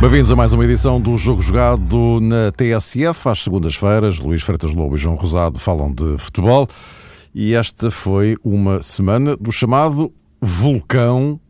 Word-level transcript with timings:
Bem-vindos 0.00 0.32
a 0.32 0.36
mais 0.36 0.52
uma 0.52 0.64
edição 0.64 1.00
do 1.00 1.16
Jogo 1.16 1.40
Jogado 1.40 2.20
na 2.20 2.52
TSF. 2.52 3.28
Às 3.28 3.44
segundas-feiras, 3.44 4.18
Luís 4.18 4.42
Freitas 4.42 4.74
Lobo 4.74 4.96
e 4.96 4.98
João 4.98 5.14
Rosado 5.14 5.58
falam 5.58 5.90
de 5.92 6.18
futebol. 6.18 6.68
E 7.34 7.54
esta 7.54 7.90
foi 7.90 8.36
uma 8.44 8.82
semana 8.82 9.36
do 9.36 9.50
chamado 9.50 10.12
vulcão 10.42 11.40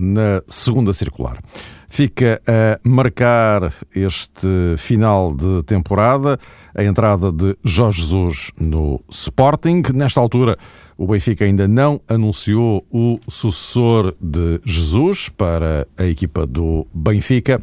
na 0.00 0.42
segunda 0.48 0.92
circular. 0.92 1.38
Fica 1.88 2.40
a 2.46 2.88
marcar 2.88 3.72
este 3.94 4.76
final 4.76 5.34
de 5.34 5.62
temporada 5.64 6.38
a 6.74 6.84
entrada 6.84 7.32
de 7.32 7.56
Jorge 7.64 8.02
Jesus 8.02 8.52
no 8.58 9.00
Sporting. 9.10 9.82
Nesta 9.92 10.20
altura, 10.20 10.56
o 10.96 11.06
Benfica 11.06 11.44
ainda 11.44 11.66
não 11.66 12.00
anunciou 12.08 12.86
o 12.90 13.18
sucessor 13.28 14.14
de 14.20 14.60
Jesus 14.64 15.28
para 15.28 15.86
a 15.98 16.04
equipa 16.04 16.46
do 16.46 16.86
Benfica, 16.94 17.60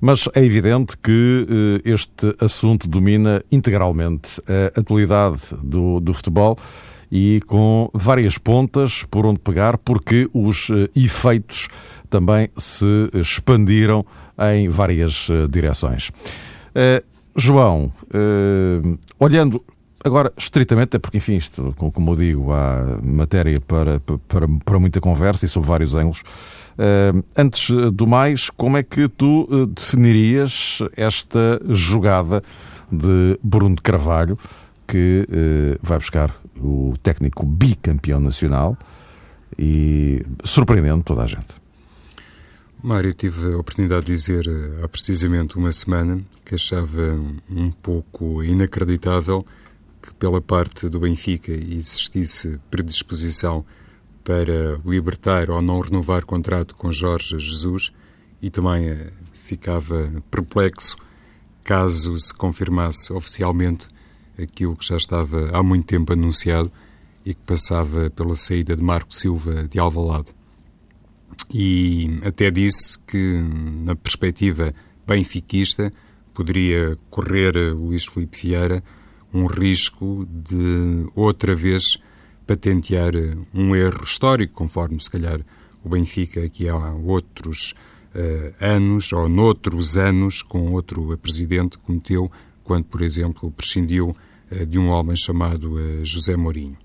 mas 0.00 0.28
é 0.34 0.44
evidente 0.44 0.96
que 0.96 1.46
eh, 1.84 1.90
este 1.92 2.34
assunto 2.40 2.88
domina 2.88 3.42
integralmente 3.52 4.40
a 4.48 4.80
atualidade 4.80 5.42
do, 5.62 6.00
do 6.00 6.12
futebol 6.12 6.58
e 7.10 7.40
com 7.46 7.90
várias 7.92 8.38
pontas 8.38 9.04
por 9.10 9.26
onde 9.26 9.40
pegar, 9.40 9.76
porque 9.78 10.28
os 10.32 10.68
eh, 10.70 10.88
efeitos 10.94 11.68
também 12.08 12.48
se 12.56 13.10
expandiram 13.14 14.04
em 14.54 14.68
várias 14.68 15.28
eh, 15.30 15.46
direções. 15.48 16.10
Uh, 16.70 17.04
João, 17.36 17.92
uh, 18.06 18.98
olhando 19.18 19.64
agora 20.04 20.32
estritamente, 20.36 20.98
porque, 20.98 21.18
enfim, 21.18 21.36
isto, 21.36 21.74
como 21.76 22.12
eu 22.12 22.16
digo, 22.16 22.52
há 22.52 22.98
matéria 23.02 23.60
para, 23.60 24.00
para, 24.00 24.48
para 24.64 24.78
muita 24.78 25.00
conversa 25.00 25.46
e 25.46 25.48
sob 25.48 25.66
vários 25.66 25.94
ângulos. 25.94 26.22
Uh, 26.78 27.22
antes 27.36 27.70
do 27.92 28.06
mais, 28.06 28.50
como 28.50 28.76
é 28.76 28.82
que 28.82 29.08
tu 29.08 29.66
definirias 29.66 30.78
esta 30.96 31.60
jogada 31.68 32.42
de 32.90 33.38
Bruno 33.42 33.76
de 33.76 33.82
Carvalho, 33.82 34.38
que 34.86 35.26
vai 35.82 35.98
buscar 35.98 36.39
o 36.60 36.94
técnico 37.02 37.44
bicampeão 37.44 38.20
nacional 38.20 38.76
e 39.58 40.24
surpreendendo 40.44 41.02
toda 41.02 41.22
a 41.22 41.26
gente? 41.26 41.60
Mário, 42.82 43.12
tive 43.12 43.52
a 43.52 43.58
oportunidade 43.58 44.06
de 44.06 44.12
dizer 44.12 44.46
eh, 44.46 44.84
há 44.84 44.88
precisamente 44.88 45.58
uma 45.58 45.70
semana 45.70 46.20
que 46.44 46.54
achava 46.54 47.20
um 47.50 47.70
pouco 47.70 48.42
inacreditável 48.42 49.44
que 50.00 50.14
pela 50.14 50.40
parte 50.40 50.88
do 50.88 50.98
Benfica 50.98 51.52
existisse 51.52 52.58
predisposição 52.70 53.66
para 54.24 54.80
libertar 54.84 55.50
ou 55.50 55.60
não 55.60 55.80
renovar 55.80 56.24
contrato 56.24 56.74
com 56.74 56.90
Jorge 56.90 57.38
Jesus 57.38 57.92
e 58.40 58.48
também 58.48 58.88
eh, 58.88 59.12
ficava 59.34 60.10
perplexo 60.30 60.96
caso 61.62 62.16
se 62.16 62.32
confirmasse 62.32 63.12
oficialmente 63.12 63.88
aquilo 64.42 64.76
que 64.76 64.86
já 64.86 64.96
estava 64.96 65.50
há 65.52 65.62
muito 65.62 65.86
tempo 65.86 66.12
anunciado 66.12 66.70
e 67.24 67.34
que 67.34 67.40
passava 67.42 68.10
pela 68.10 68.34
saída 68.34 68.76
de 68.76 68.82
Marco 68.82 69.14
Silva 69.14 69.68
de 69.68 69.78
Alvalade. 69.78 70.32
E 71.52 72.20
até 72.24 72.50
disse 72.50 72.98
que, 73.06 73.42
na 73.84 73.94
perspectiva 73.94 74.72
benfiquista, 75.06 75.92
poderia 76.32 76.96
correr 77.10 77.56
Luís 77.74 78.06
Filipe 78.06 78.38
Vieira 78.42 78.82
um 79.32 79.46
risco 79.46 80.26
de 80.28 81.06
outra 81.14 81.54
vez 81.54 81.98
patentear 82.46 83.12
um 83.54 83.76
erro 83.76 84.02
histórico, 84.02 84.54
conforme 84.54 85.00
se 85.00 85.10
calhar 85.10 85.40
o 85.84 85.88
Benfica 85.88 86.44
aqui 86.44 86.68
há 86.68 86.76
outros 86.94 87.74
uh, 88.14 88.54
anos, 88.60 89.12
ou 89.12 89.28
noutros 89.28 89.96
anos, 89.96 90.42
com 90.42 90.72
outro 90.72 91.16
presidente, 91.18 91.78
cometeu, 91.78 92.30
quando, 92.64 92.84
por 92.84 93.02
exemplo, 93.02 93.50
prescindiu 93.50 94.14
de 94.66 94.78
um 94.78 94.88
homem 94.88 95.16
chamado 95.16 95.74
uh, 95.74 96.04
José 96.04 96.36
Mourinho 96.36 96.76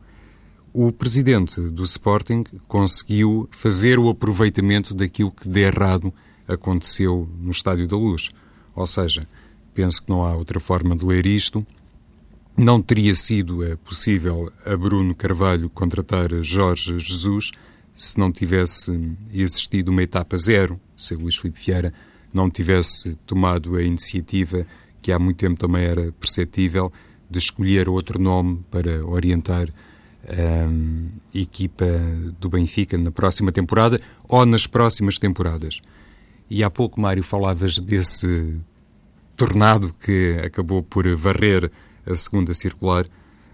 o 0.77 0.91
presidente 0.91 1.61
do 1.61 1.83
Sporting 1.83 2.43
conseguiu 2.67 3.47
fazer 3.49 3.97
o 3.97 4.09
aproveitamento 4.09 4.93
daquilo 4.93 5.31
que 5.31 5.47
de 5.47 5.61
errado 5.61 6.13
aconteceu 6.45 7.29
no 7.39 7.51
Estádio 7.51 7.87
da 7.87 7.95
Luz. 7.95 8.29
Ou 8.75 8.85
seja, 8.85 9.25
penso 9.73 10.03
que 10.03 10.09
não 10.09 10.25
há 10.25 10.35
outra 10.35 10.59
forma 10.59 10.93
de 10.93 11.05
ler 11.05 11.25
isto. 11.25 11.65
Não 12.57 12.81
teria 12.81 13.15
sido 13.15 13.63
eh, 13.63 13.77
possível 13.77 14.51
a 14.65 14.75
Bruno 14.75 15.15
Carvalho 15.15 15.69
contratar 15.69 16.27
Jorge 16.43 16.99
Jesus 16.99 17.51
se 17.93 18.19
não 18.19 18.29
tivesse 18.29 18.91
existido 19.33 19.91
uma 19.91 20.03
etapa 20.03 20.35
zero, 20.35 20.77
se 20.93 21.15
Luís 21.15 21.37
Filipe 21.37 21.61
Vieira 21.65 21.93
não 22.33 22.49
tivesse 22.49 23.15
tomado 23.25 23.77
a 23.77 23.81
iniciativa, 23.81 24.67
que 25.01 25.09
há 25.09 25.17
muito 25.17 25.37
tempo 25.37 25.57
também 25.57 25.85
era 25.85 26.11
perceptível, 26.19 26.91
de 27.35 27.39
escolher 27.39 27.89
outro 27.89 28.17
nome 28.17 28.63
para 28.71 29.05
orientar 29.05 29.67
um, 30.69 31.09
equipa 31.33 31.85
do 32.39 32.49
Benfica 32.49 32.97
na 32.97 33.11
próxima 33.11 33.51
temporada 33.51 33.99
ou 34.27 34.45
nas 34.45 34.65
próximas 34.65 35.19
temporadas. 35.19 35.81
E 36.49 36.63
há 36.63 36.69
pouco, 36.69 37.01
Mário, 37.01 37.23
falavas 37.23 37.77
desse 37.77 38.61
tornado 39.35 39.93
que 39.99 40.39
acabou 40.45 40.81
por 40.81 41.05
varrer 41.17 41.69
a 42.05 42.15
segunda 42.15 42.53
circular, 42.53 43.05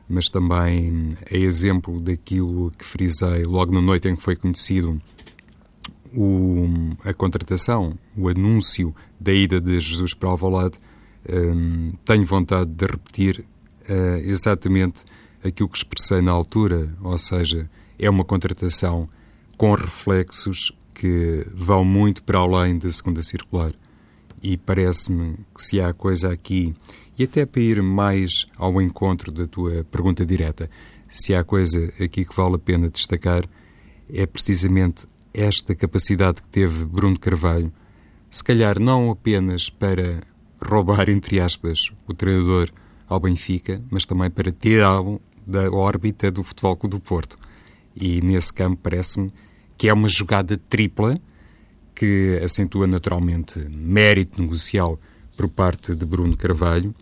mas 0.08 0.30
também 0.30 1.16
é 1.26 1.40
exemplo 1.40 2.00
daquilo 2.00 2.72
que 2.78 2.86
frisei 2.86 3.44
logo 3.44 3.74
na 3.74 3.82
noite 3.82 4.08
em 4.08 4.16
que 4.16 4.22
foi 4.22 4.36
conhecido 4.36 5.02
o, 6.14 6.68
a 7.04 7.14
contratação, 7.14 7.94
o 8.16 8.30
anúncio 8.30 8.94
da 9.20 9.34
ida 9.34 9.60
de 9.60 9.80
Jesus 9.80 10.14
para 10.14 10.30
Alvalade. 10.30 10.78
Um, 11.28 11.94
tenho 12.04 12.26
vontade 12.26 12.70
de 12.70 12.86
repetir 12.86 13.46
uh, 13.90 14.18
exatamente 14.24 15.04
aquilo 15.44 15.70
que 15.70 15.78
expressei 15.78 16.22
na 16.22 16.32
altura, 16.32 16.90
ou 17.02 17.18
seja, 17.18 17.70
é 17.98 18.10
uma 18.10 18.24
contratação 18.24 19.08
com 19.58 19.74
reflexos 19.74 20.72
que 20.94 21.46
vão 21.54 21.84
muito 21.84 22.24
para 22.24 22.40
além 22.40 22.78
da 22.78 22.92
segunda 22.92 23.22
circular. 23.22 23.74
E 24.42 24.58
parece-me 24.58 25.38
que 25.54 25.64
se 25.64 25.80
há 25.80 25.94
coisa 25.94 26.32
aqui, 26.32 26.74
e 27.18 27.24
até 27.24 27.46
para 27.46 27.62
ir 27.62 27.82
mais 27.82 28.46
ao 28.58 28.82
encontro 28.82 29.32
da 29.32 29.46
tua 29.46 29.84
pergunta 29.84 30.26
direta, 30.26 30.70
se 31.08 31.36
há 31.36 31.44
coisa 31.44 31.92
aqui 32.00 32.26
que 32.26 32.36
vale 32.36 32.56
a 32.56 32.60
pena 32.60 32.90
destacar, 32.90 33.44
é 34.12 34.26
precisamente 34.26 35.06
esta 35.34 35.76
capacidade 35.76 36.42
que 36.42 36.48
teve 36.48 36.86
Bruno 36.86 37.20
Carvalho, 37.20 37.72
se 38.30 38.44
calhar 38.44 38.80
não 38.80 39.12
apenas 39.12 39.70
para 39.70 40.22
roubar, 40.64 41.08
entre 41.12 41.40
aspas, 41.40 41.92
o 42.08 42.14
treinador 42.14 42.70
ao 43.12 43.20
Benfica, 43.20 43.84
mas 43.92 44.06
também 44.06 44.30
para 44.32 44.54
tirá-lo 44.54 45.22
da 45.46 45.70
órbita 45.70 46.32
do 46.32 46.46
Futebol 46.46 46.78
Clube 46.78 46.96
do 46.96 47.02
Porto. 47.02 47.36
E 47.94 48.22
nesse 48.22 48.54
campo 48.54 48.80
parece-me 48.82 49.30
que 49.78 49.90
é 49.90 49.94
uma 49.94 50.08
jogada 50.08 50.58
tripla 50.70 51.14
que 51.94 52.40
acentua 52.42 52.88
naturalmente 52.88 53.60
mérito 53.70 54.42
negocial 54.42 54.98
por 55.36 55.50
parte 55.50 55.94
de 55.94 56.06
Bruno 56.06 56.38
Carvalho 56.38 56.96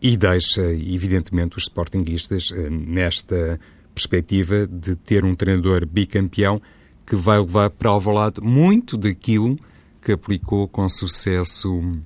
e 0.00 0.16
deixa, 0.16 0.62
evidentemente, 0.72 1.58
os 1.58 1.64
sportinguistas 1.64 2.50
eh, 2.50 2.70
nesta 2.70 3.60
perspectiva 3.94 4.66
de 4.66 4.96
ter 4.96 5.22
um 5.22 5.34
treinador 5.34 5.84
bicampeão 5.84 6.58
que 7.06 7.14
vai 7.14 7.38
levar 7.38 7.68
para 7.68 7.90
Alvalade 7.90 8.40
muito 8.40 8.96
daquilo 8.96 9.58
que 10.00 10.12
aplicou 10.12 10.66
com 10.66 10.88
sucesso 10.88 12.00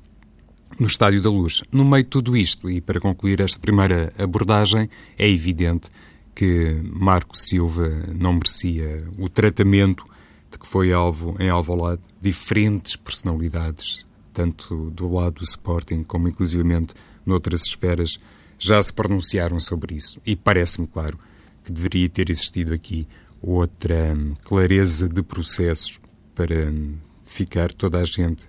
no 0.78 0.86
Estádio 0.86 1.22
da 1.22 1.30
Luz. 1.30 1.62
No 1.72 1.84
meio 1.84 2.04
de 2.04 2.10
tudo 2.10 2.36
isto, 2.36 2.70
e 2.70 2.80
para 2.80 3.00
concluir 3.00 3.40
esta 3.40 3.58
primeira 3.58 4.12
abordagem, 4.18 4.88
é 5.18 5.28
evidente 5.28 5.90
que 6.34 6.80
Marco 6.84 7.36
Silva 7.36 7.88
não 8.14 8.34
merecia 8.34 8.98
o 9.18 9.28
tratamento 9.28 10.04
de 10.50 10.58
que 10.58 10.66
foi 10.66 10.92
alvo 10.92 11.34
em 11.38 11.48
Alvalade. 11.48 12.02
Diferentes 12.20 12.94
personalidades, 12.94 14.06
tanto 14.32 14.90
do 14.90 15.10
lado 15.12 15.36
do 15.36 15.44
Sporting 15.44 16.02
como 16.02 16.28
inclusivamente 16.28 16.94
noutras 17.24 17.62
esferas, 17.62 18.18
já 18.58 18.80
se 18.80 18.92
pronunciaram 18.92 19.58
sobre 19.58 19.94
isso. 19.94 20.20
E 20.26 20.36
parece-me 20.36 20.86
claro 20.86 21.18
que 21.64 21.72
deveria 21.72 22.08
ter 22.08 22.30
existido 22.30 22.74
aqui 22.74 23.08
outra 23.40 24.16
clareza 24.44 25.08
de 25.08 25.22
processos 25.22 25.98
para 26.34 26.72
ficar 27.24 27.72
toda 27.72 27.98
a 27.98 28.04
gente 28.04 28.48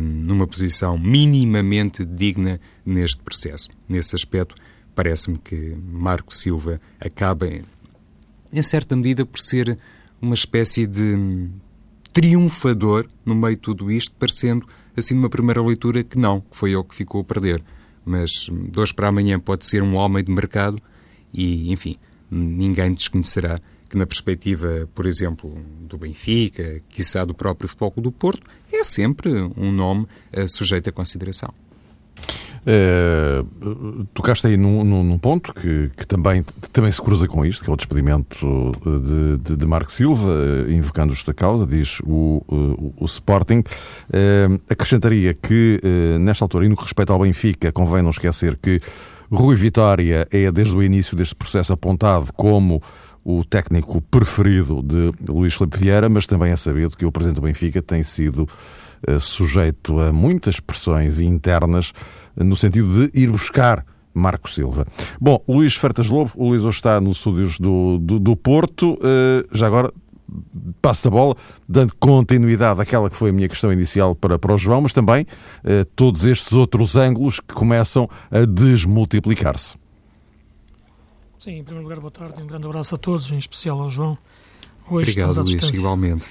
numa 0.00 0.46
posição 0.46 0.96
minimamente 0.98 2.04
digna 2.04 2.60
neste 2.84 3.22
processo. 3.22 3.68
Nesse 3.88 4.14
aspecto, 4.14 4.54
parece-me 4.94 5.38
que 5.38 5.76
Marco 5.90 6.34
Silva 6.34 6.80
acaba, 7.00 7.46
em 8.52 8.62
certa 8.62 8.96
medida, 8.96 9.26
por 9.26 9.38
ser 9.38 9.78
uma 10.20 10.34
espécie 10.34 10.86
de 10.86 11.48
triunfador 12.12 13.06
no 13.24 13.34
meio 13.34 13.56
de 13.56 13.62
tudo 13.62 13.90
isto, 13.90 14.14
parecendo 14.18 14.66
assim 14.96 15.14
numa 15.14 15.28
primeira 15.28 15.62
leitura 15.62 16.02
que 16.02 16.18
não, 16.18 16.40
que 16.40 16.56
foi 16.56 16.72
ele 16.72 16.84
que 16.84 16.94
ficou 16.94 17.20
a 17.20 17.24
perder. 17.24 17.62
Mas 18.04 18.48
hoje 18.74 18.94
para 18.94 19.08
amanhã 19.08 19.38
pode 19.38 19.66
ser 19.66 19.82
um 19.82 19.94
homem 19.96 20.24
de 20.24 20.32
mercado 20.32 20.80
e, 21.32 21.70
enfim, 21.70 21.96
ninguém 22.30 22.94
desconhecerá 22.94 23.58
que 23.88 23.96
na 23.96 24.06
perspectiva, 24.06 24.88
por 24.94 25.06
exemplo, 25.06 25.54
do 25.80 25.96
Benfica, 25.98 26.80
quiçá 26.88 27.24
do 27.24 27.34
próprio 27.34 27.68
Futebol 27.68 27.92
do 27.96 28.12
Porto, 28.12 28.42
é 28.72 28.82
sempre 28.82 29.30
um 29.56 29.70
nome 29.72 30.06
uh, 30.36 30.48
sujeito 30.48 30.88
a 30.88 30.92
consideração. 30.92 31.52
É, 32.68 33.44
tocaste 34.12 34.48
aí 34.48 34.56
num, 34.56 34.82
num 34.82 35.18
ponto 35.18 35.54
que, 35.54 35.88
que, 35.96 36.04
também, 36.04 36.44
também 36.72 36.90
se 36.90 37.00
cruza 37.00 37.28
com 37.28 37.46
isto, 37.46 37.62
que 37.62 37.70
é 37.70 37.72
o 37.72 37.76
despedimento 37.76 38.72
de, 38.84 39.36
de, 39.38 39.56
de 39.56 39.66
Marco 39.66 39.92
Silva, 39.92 40.32
invocando 40.68 41.12
esta 41.12 41.32
causa, 41.32 41.64
diz 41.64 42.00
o, 42.00 42.42
o, 42.48 42.92
o 42.98 43.04
Sporting. 43.04 43.62
É, 44.12 44.48
acrescentaria 44.68 45.32
que, 45.32 45.80
nesta 46.18 46.44
altura, 46.44 46.66
e 46.66 46.68
no 46.68 46.76
que 46.76 46.82
respeita 46.82 47.12
ao 47.12 47.20
Benfica, 47.20 47.70
convém 47.70 48.02
não 48.02 48.10
esquecer 48.10 48.56
que 48.56 48.80
Rui 49.30 49.56
Vitória 49.56 50.26
é, 50.30 50.50
desde 50.50 50.76
o 50.76 50.82
início 50.82 51.16
deste 51.16 51.34
processo, 51.34 51.72
apontado 51.72 52.32
como 52.32 52.82
o 53.28 53.44
técnico 53.44 54.00
preferido 54.00 54.80
de 54.80 55.10
Luís 55.28 55.52
Felipe 55.52 55.78
Vieira, 55.78 56.08
mas 56.08 56.28
também 56.28 56.52
é 56.52 56.56
sabido 56.56 56.96
que 56.96 57.04
o 57.04 57.10
presidente 57.10 57.40
do 57.40 57.42
Benfica 57.42 57.82
tem 57.82 58.04
sido 58.04 58.48
uh, 59.08 59.18
sujeito 59.18 59.98
a 59.98 60.12
muitas 60.12 60.60
pressões 60.60 61.18
internas 61.18 61.92
no 62.36 62.56
sentido 62.56 62.86
de 62.86 63.20
ir 63.20 63.28
buscar 63.28 63.84
Marco 64.14 64.48
Silva. 64.48 64.86
Bom, 65.20 65.42
Luís 65.48 65.74
Fertas 65.74 66.08
Lobo, 66.08 66.30
o 66.36 66.50
Luís 66.50 66.62
hoje 66.62 66.76
está 66.76 67.00
nos 67.00 67.16
estúdios 67.16 67.58
do, 67.58 67.98
do, 67.98 68.20
do 68.20 68.36
Porto, 68.36 68.92
uh, 68.92 69.48
já 69.50 69.66
agora 69.66 69.92
passo 70.80 71.08
a 71.08 71.10
bola, 71.10 71.36
dando 71.68 71.96
continuidade 71.98 72.80
àquela 72.80 73.10
que 73.10 73.16
foi 73.16 73.30
a 73.30 73.32
minha 73.32 73.48
questão 73.48 73.72
inicial 73.72 74.14
para, 74.14 74.38
para 74.38 74.54
o 74.54 74.58
João, 74.58 74.82
mas 74.82 74.92
também 74.92 75.24
uh, 75.64 75.84
todos 75.96 76.24
estes 76.24 76.52
outros 76.52 76.94
ângulos 76.94 77.40
que 77.40 77.54
começam 77.54 78.08
a 78.30 78.44
desmultiplicar-se. 78.44 79.84
Sim, 81.38 81.58
em 81.58 81.64
primeiro 81.64 81.86
lugar, 81.86 82.00
boa 82.00 82.10
tarde 82.10 82.40
e 82.40 82.42
um 82.42 82.46
grande 82.46 82.66
abraço 82.66 82.94
a 82.94 82.98
todos, 82.98 83.30
em 83.30 83.36
especial 83.36 83.80
ao 83.80 83.90
João. 83.90 84.16
Hoje 84.88 85.10
Obrigado, 85.10 85.42
Luís, 85.42 85.68
igualmente. 85.68 86.28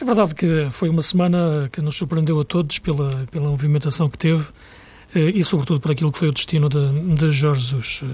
É 0.00 0.04
verdade 0.04 0.32
que 0.32 0.68
foi 0.70 0.88
uma 0.88 1.02
semana 1.02 1.68
que 1.72 1.80
nos 1.80 1.96
surpreendeu 1.96 2.38
a 2.38 2.44
todos 2.44 2.78
pela, 2.78 3.26
pela 3.32 3.48
movimentação 3.48 4.08
que 4.08 4.16
teve 4.16 4.46
eh, 5.12 5.32
e, 5.34 5.42
sobretudo, 5.42 5.80
por 5.80 5.90
aquilo 5.90 6.12
que 6.12 6.18
foi 6.18 6.28
o 6.28 6.32
destino 6.32 6.68
de, 6.68 7.14
de 7.16 7.30
Jorge 7.30 7.62
Jesus. 7.62 8.02
Eh, 8.04 8.06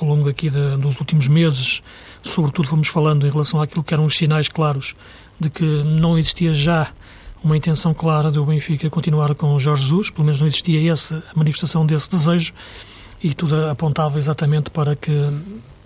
ao 0.00 0.06
longo 0.06 0.28
aqui 0.28 0.48
de, 0.48 0.76
dos 0.76 1.00
últimos 1.00 1.26
meses, 1.26 1.82
sobretudo, 2.22 2.68
fomos 2.68 2.86
falando 2.86 3.26
em 3.26 3.30
relação 3.30 3.60
àquilo 3.60 3.82
que 3.82 3.92
eram 3.92 4.04
os 4.04 4.16
sinais 4.16 4.48
claros 4.48 4.94
de 5.38 5.50
que 5.50 5.64
não 5.64 6.16
existia 6.16 6.52
já 6.52 6.92
uma 7.42 7.56
intenção 7.56 7.92
clara 7.92 8.30
do 8.30 8.44
Benfica 8.44 8.88
continuar 8.88 9.34
com 9.34 9.58
Jorge 9.58 9.82
Jesus, 9.82 10.10
pelo 10.10 10.24
menos 10.24 10.40
não 10.40 10.46
existia 10.46 10.92
essa 10.92 11.24
manifestação 11.34 11.84
desse 11.84 12.08
desejo 12.08 12.52
e 13.22 13.34
tudo 13.34 13.66
apontava 13.66 14.18
exatamente 14.18 14.70
para 14.70 14.96
que 14.96 15.12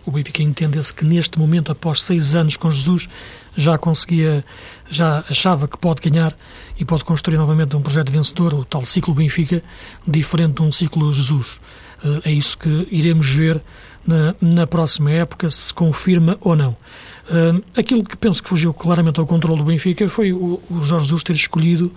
o 0.06 0.10
Benfica 0.10 0.42
entendesse 0.42 0.92
que 0.92 1.04
neste 1.04 1.38
momento, 1.38 1.72
após 1.72 2.02
seis 2.02 2.34
anos 2.34 2.56
com 2.56 2.70
Jesus, 2.70 3.08
já 3.56 3.78
conseguia, 3.78 4.44
já 4.90 5.25
achava 5.28 5.66
que 5.66 5.78
pode 5.78 6.08
ganhar 6.08 6.36
e 6.78 6.84
pode 6.84 7.04
construir 7.04 7.38
novamente 7.38 7.75
um 7.75 7.81
projeto 7.81 8.12
vencedor, 8.12 8.52
o 8.54 8.64
tal 8.64 8.84
ciclo 8.84 9.14
Benfica, 9.14 9.62
diferente 10.06 10.56
de 10.56 10.62
um 10.62 10.70
ciclo 10.70 11.12
Jesus. 11.12 11.60
Eh, 12.04 12.20
é 12.25 12.32
isso 12.32 12.58
que 12.58 12.86
iremos 12.90 13.31
ver 13.31 13.62
na, 14.06 14.34
na 14.40 14.66
próxima 14.66 15.10
época, 15.10 15.48
se 15.48 15.72
confirma 15.72 16.37
ou 16.40 16.54
não. 16.54 16.76
Eh, 17.30 17.62
aquilo 17.80 18.04
que 18.04 18.16
penso 18.16 18.42
que 18.42 18.48
fugiu 18.48 18.75
claramente 18.75 19.19
ao 19.19 19.26
controle 19.26 19.58
do 19.58 19.64
Benfica 19.64 20.08
foi 20.08 20.32
o, 20.32 20.60
o 20.70 20.82
Jorge 20.82 21.06
Jesus 21.06 21.22
ter 21.22 21.32
escolhido 21.32 21.90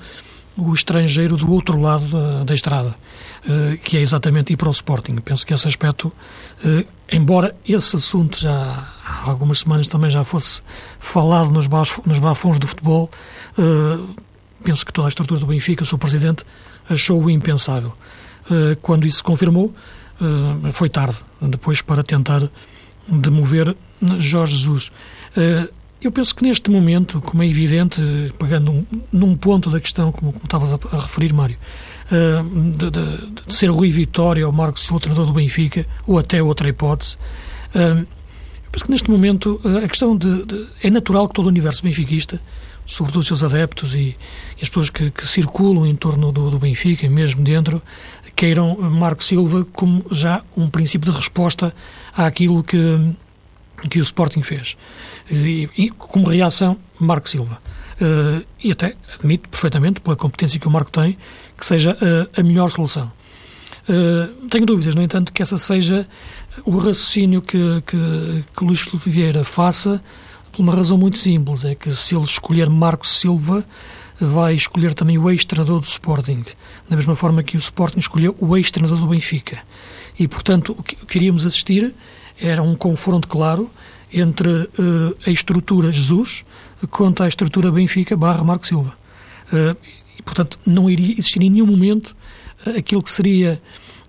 o 0.58 0.74
estrangeiro 0.74 1.38
do 1.38 1.52
outro 1.52 1.80
lado 1.80 2.08
da, 2.08 2.44
da 2.44 2.54
estrada, 2.54 2.96
uh, 3.46 3.78
que 3.78 3.98
é 3.98 4.02
exatamente 4.02 4.52
ir 4.52 4.58
para 4.58 4.68
o 4.68 4.72
Sporting. 4.72 5.16
Penso 5.18 5.46
que 5.46 5.54
esse 5.54 5.68
aspecto, 5.68 6.12
uh, 6.66 6.86
embora 7.12 7.56
esse 7.68 7.96
assunto 7.96 8.40
já 8.40 8.88
há 9.06 9.30
algumas 9.30 9.60
semanas 9.60 9.88
também 9.88 10.10
já 10.10 10.24
fosse 10.24 10.62
falado 11.00 11.52
nos, 11.52 11.68
bafos, 11.68 12.04
nos 12.06 12.18
bafões 12.18 12.58
do 12.58 12.68
futebol, 12.68 13.10
uh, 13.58 14.16
penso 14.64 14.86
que 14.86 14.92
toda 14.92 15.08
a 15.08 15.10
estrutura 15.10 15.40
do 15.40 15.46
Benfica, 15.46 15.84
o 15.84 15.86
seu 15.86 15.98
presidente, 15.98 16.44
achou-o 16.90 17.30
impensável. 17.30 17.94
quando 18.82 19.06
isso 19.06 19.18
se 19.18 19.24
confirmou, 19.24 19.76
foi 20.72 20.88
tarde, 20.88 21.18
depois 21.42 21.82
para 21.82 22.02
tentar 22.02 22.50
demover 23.08 23.76
Jorge 24.18 24.56
Jesus. 24.56 24.92
Eu 26.00 26.12
penso 26.12 26.36
que 26.36 26.44
neste 26.44 26.70
momento, 26.70 27.20
como 27.22 27.42
é 27.42 27.48
evidente, 27.48 28.00
pegando 28.38 28.72
um, 28.72 28.86
num 29.12 29.36
ponto 29.36 29.70
da 29.70 29.80
questão, 29.80 30.12
como, 30.12 30.32
como 30.32 30.46
estavas 30.46 30.72
a, 30.72 30.80
a, 30.92 31.02
referir, 31.02 31.34
Mário, 31.34 31.58
uh, 32.12 32.72
de, 32.72 32.92
de, 32.92 33.44
de, 33.48 33.54
ser 33.54 33.72
Rui 33.72 33.90
Vitória 33.90 34.46
ou 34.46 34.54
Marcos 34.54 34.84
Silva, 34.84 35.00
treinador 35.00 35.26
do 35.26 35.34
Benfica, 35.34 35.88
ou 36.06 36.20
até 36.20 36.42
outra 36.42 36.70
hipótese, 36.70 37.16
uh, 37.74 38.06
eu 38.68 38.72
penso 38.72 38.86
que 38.86 38.92
neste 38.92 39.10
momento 39.10 39.60
uh, 39.64 39.78
a 39.84 39.88
questão 39.88 40.16
de, 40.16 40.46
de, 40.46 40.68
É 40.84 40.90
natural 40.92 41.28
que 41.28 41.34
todo 41.34 41.48
o 41.48 41.50
universo 41.50 41.82
benfiquista, 41.82 42.40
sobretudo 42.86 43.22
os 43.22 43.28
seus 43.28 43.44
adeptos 43.44 43.96
e, 43.96 44.16
e 44.56 44.62
as 44.62 44.70
pessoas 44.70 44.92
que, 44.92 45.10
que, 45.10 45.28
circulam 45.28 45.88
em 45.88 45.96
torno 45.96 46.32
do, 46.32 46.52
do 46.52 46.60
Benfica, 46.60 47.10
mesmo 47.10 47.44
dentro, 47.44 47.82
queiram 48.36 48.78
Marco 48.78 49.24
Silva 49.24 49.66
como 49.74 50.06
já 50.12 50.44
um 50.56 50.70
princípio 50.70 51.12
de 51.12 51.18
resposta 51.18 51.74
àquilo 52.16 52.64
que 52.64 52.78
que 53.90 54.00
o 54.00 54.04
Sporting 54.04 54.42
fez. 54.42 54.76
E, 55.30 55.70
e 55.78 55.90
como 55.90 56.28
reação, 56.28 56.78
Marco 57.00 57.30
Silva. 57.30 57.60
Uh, 58.00 58.46
e 58.64 58.72
até 58.72 58.96
admito 59.16 59.50
perfeitamente, 59.50 60.00
pela 60.02 60.16
competência 60.16 60.60
que 60.60 60.68
o 60.68 60.72
Marco 60.72 60.92
tem, 60.92 61.18
que 61.58 61.66
seja 61.66 61.94
uh, 61.94 62.40
a 62.40 62.44
melhor 62.44 62.70
solução. 62.70 63.12
Uh, 63.90 64.48
tenho 64.48 64.66
dúvidas, 64.66 64.94
no 64.94 65.02
entanto, 65.02 65.32
que 65.32 65.42
essa 65.42 65.58
seja 65.58 66.08
o 66.66 66.78
raciocínio 66.78 67.42
que, 67.42 67.82
que, 67.86 68.44
que 68.56 68.64
Luís 68.64 68.82
Filipe 68.82 69.10
Vieira 69.10 69.44
faça, 69.44 70.04
por 70.52 70.62
uma 70.62 70.76
razão 70.76 70.98
muito 70.98 71.18
simples: 71.18 71.66
é 71.66 71.74
que 71.74 71.96
se 71.96 72.16
ele 72.16 72.26
escolher 72.26 72.70
Marco 72.70 73.08
Silva, 73.08 73.66
vai 74.20 74.54
escolher 74.54 74.94
também 74.94 75.18
o 75.18 75.30
ex-treinador 75.30 75.80
do 75.80 75.88
Sporting, 75.88 76.44
da 76.90 76.96
mesma 76.96 77.16
forma 77.16 77.44
que 77.44 77.56
o 77.56 77.60
Sporting 77.60 78.00
escolheu 78.00 78.36
o 78.40 78.58
ex-treinador 78.58 79.00
do 79.00 79.08
Benfica. 79.08 79.60
E, 80.20 80.28
portanto, 80.28 80.76
o 80.78 80.84
que 80.84 80.96
queríamos 81.06 81.46
assistir 81.46 81.94
era 82.40 82.62
um 82.62 82.76
confronto 82.76 83.28
claro 83.28 83.70
entre 84.12 84.50
uh, 84.50 85.18
a 85.26 85.30
estrutura 85.30 85.92
Jesus 85.92 86.46
contra 86.90 87.26
a 87.26 87.28
estrutura 87.28 87.72
Benfica 87.72 88.16
barra 88.16 88.44
Marco 88.44 88.66
Silva. 88.66 88.94
Uh, 89.52 89.76
e, 90.18 90.22
portanto, 90.22 90.58
não 90.66 90.90
iria 90.90 91.14
existir 91.14 91.42
em 91.42 91.50
nenhum 91.50 91.66
momento 91.66 92.16
uh, 92.66 92.78
aquilo 92.78 93.04
que 93.04 93.10
seria 93.10 93.62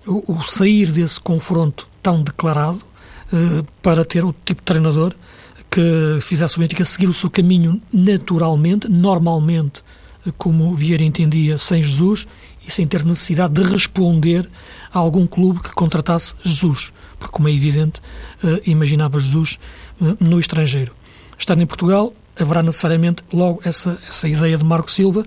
o, 0.07 0.35
o, 0.35 0.43
sair 0.43 0.93
desse 0.93 1.21
confronto 1.21 1.88
tão 2.03 2.23
declarado 2.23 2.83
para 3.83 4.07
ter 4.07 4.25
o 4.25 4.35
tipo 4.43 4.62
de 4.62 4.64
treinador 4.64 5.14
que 5.71 6.19
fizesse 6.23 6.57
o 6.57 6.61
Benfica 6.61 6.83
seguir 6.83 7.11
o 7.11 7.12
seu 7.12 7.29
caminho 7.29 7.79
naturalmente, 7.93 8.88
normalmente, 8.88 9.83
como 10.38 10.75
Vieira 10.75 11.05
entendia, 11.05 11.59
sem 11.59 11.83
Jesus 11.83 12.26
e 12.67 12.71
sem 12.71 12.87
ter 12.87 13.05
necessidade 13.05 13.53
de 13.53 13.71
responder 13.71 14.49
a 14.99 15.02
algum 15.02 15.26
clube 15.26 15.61
que 15.61 15.73
contratasse 15.73 16.35
Jesus 16.43 16.93
porque, 17.19 17.33
como 17.33 17.49
é 17.49 17.52
evidente, 17.52 18.00
uh, 18.43 18.61
imaginava 18.64 19.19
Jesus 19.19 19.59
uh, 20.00 20.17
no 20.21 20.38
estrangeiro. 20.38 20.93
Estando 21.38 21.62
em 21.62 21.67
Portugal, 21.67 22.12
haverá 22.38 22.62
necessariamente 22.62 23.23
logo 23.33 23.61
essa, 23.64 23.99
essa 24.07 24.28
ideia 24.28 24.57
de 24.57 24.64
Marco 24.64 24.90
Silva, 24.90 25.26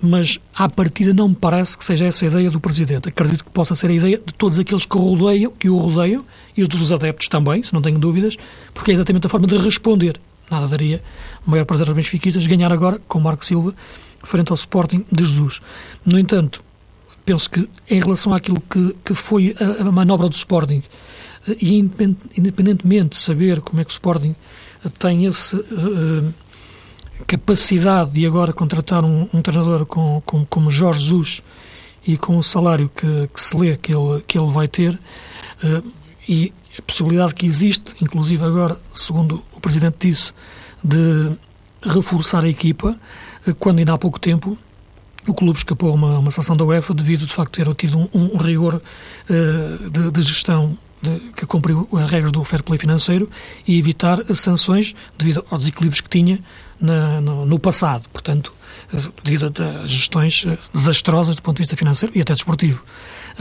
mas 0.00 0.38
à 0.54 0.68
partida 0.68 1.12
não 1.12 1.28
me 1.28 1.34
parece 1.34 1.76
que 1.76 1.84
seja 1.84 2.06
essa 2.06 2.24
a 2.24 2.28
ideia 2.28 2.50
do 2.50 2.60
Presidente. 2.60 3.08
Acredito 3.08 3.44
que 3.44 3.50
possa 3.50 3.74
ser 3.74 3.90
a 3.90 3.92
ideia 3.92 4.18
de 4.18 4.34
todos 4.34 4.58
aqueles 4.58 4.84
que, 4.84 4.96
rodeiam, 4.96 5.52
que 5.52 5.68
o 5.68 5.76
rodeiam 5.76 6.24
e 6.56 6.64
dos 6.64 6.92
adeptos 6.92 7.28
também, 7.28 7.62
se 7.62 7.72
não 7.72 7.82
tenho 7.82 7.98
dúvidas, 7.98 8.36
porque 8.74 8.90
é 8.90 8.94
exatamente 8.94 9.26
a 9.26 9.30
forma 9.30 9.46
de 9.46 9.56
responder. 9.56 10.20
Nada 10.50 10.66
daria 10.66 11.02
maior 11.46 11.64
prazer 11.64 11.88
aos 11.88 11.96
benfiquistas 11.96 12.46
ganhar 12.46 12.72
agora 12.72 13.00
com 13.08 13.20
Marco 13.20 13.44
Silva 13.44 13.74
frente 14.24 14.50
ao 14.50 14.54
Sporting 14.54 15.04
de 15.10 15.24
Jesus. 15.24 15.60
No 16.04 16.18
entanto, 16.18 16.62
penso 17.24 17.50
que 17.50 17.68
em 17.88 18.00
relação 18.00 18.34
àquilo 18.34 18.60
que, 18.60 18.96
que 19.04 19.14
foi 19.14 19.54
a, 19.58 19.82
a 19.82 19.92
manobra 19.92 20.28
do 20.28 20.34
Sporting 20.34 20.82
e 21.60 21.78
independentemente 21.78 23.10
de 23.10 23.16
saber 23.16 23.60
como 23.60 23.80
é 23.80 23.84
que 23.84 23.90
o 23.90 23.92
Sporting 23.92 24.34
tem 24.98 25.26
essa 25.26 25.56
uh, 25.56 26.34
capacidade 27.26 28.12
de 28.12 28.26
agora 28.26 28.52
contratar 28.52 29.04
um, 29.04 29.28
um 29.32 29.42
treinador 29.42 29.86
com, 29.86 30.22
com, 30.24 30.44
como 30.44 30.70
Jorge 30.70 31.00
Jesus 31.00 31.42
e 32.06 32.16
com 32.16 32.36
o 32.36 32.42
salário 32.42 32.88
que, 32.88 33.28
que, 33.32 33.40
se 33.40 33.56
lê 33.56 33.76
que 33.76 33.92
ele, 33.94 34.22
que 34.26 34.38
ele 34.38 34.50
vai 34.50 34.68
ter 34.68 34.94
uh, 34.94 35.92
e 36.28 36.52
a 36.78 36.82
possibilidade 36.82 37.34
que 37.34 37.44
existe, 37.44 37.94
inclusive 38.00 38.42
agora, 38.44 38.80
segundo 38.90 39.42
o 39.52 39.60
Presidente 39.60 40.08
disse, 40.08 40.32
de 40.82 41.36
reforçar 41.82 42.44
a 42.44 42.48
equipa, 42.48 42.98
quando 43.58 43.80
ainda 43.80 43.92
há 43.92 43.98
pouco 43.98 44.18
tempo 44.18 44.56
o 45.26 45.34
clube 45.34 45.58
escapou 45.58 45.90
a 45.90 45.94
uma, 45.94 46.18
uma 46.18 46.30
sanção 46.30 46.56
da 46.56 46.64
UEFA 46.64 46.94
devido, 46.94 47.26
de 47.26 47.34
facto, 47.34 47.52
ter 47.52 47.74
tido 47.74 47.98
um, 47.98 48.08
um 48.34 48.36
rigor 48.36 48.74
uh, 48.74 49.90
de, 49.90 50.10
de, 50.10 50.22
gestão 50.22 50.76
de, 51.00 51.18
que 51.32 51.46
cumpriu 51.46 51.88
as 51.92 52.10
regras 52.10 52.32
do 52.32 52.42
fair 52.44 52.62
play 52.62 52.78
financeiro 52.78 53.30
e 53.66 53.78
evitar 53.78 54.22
sanções 54.34 54.94
devido 55.16 55.44
aos 55.50 55.60
desequilíbrios 55.60 56.00
que 56.00 56.10
tinha 56.10 56.40
na, 56.80 57.20
no, 57.20 57.46
no, 57.46 57.58
passado, 57.58 58.08
portanto, 58.12 58.52
devido 59.22 59.52
a 59.62 59.86
gestões 59.86 60.44
desastrosas 60.74 61.36
do 61.36 61.42
ponto 61.42 61.56
de 61.56 61.62
vista 61.62 61.76
financeiro 61.76 62.12
e 62.16 62.20
até 62.20 62.32
desportivo. 62.32 62.84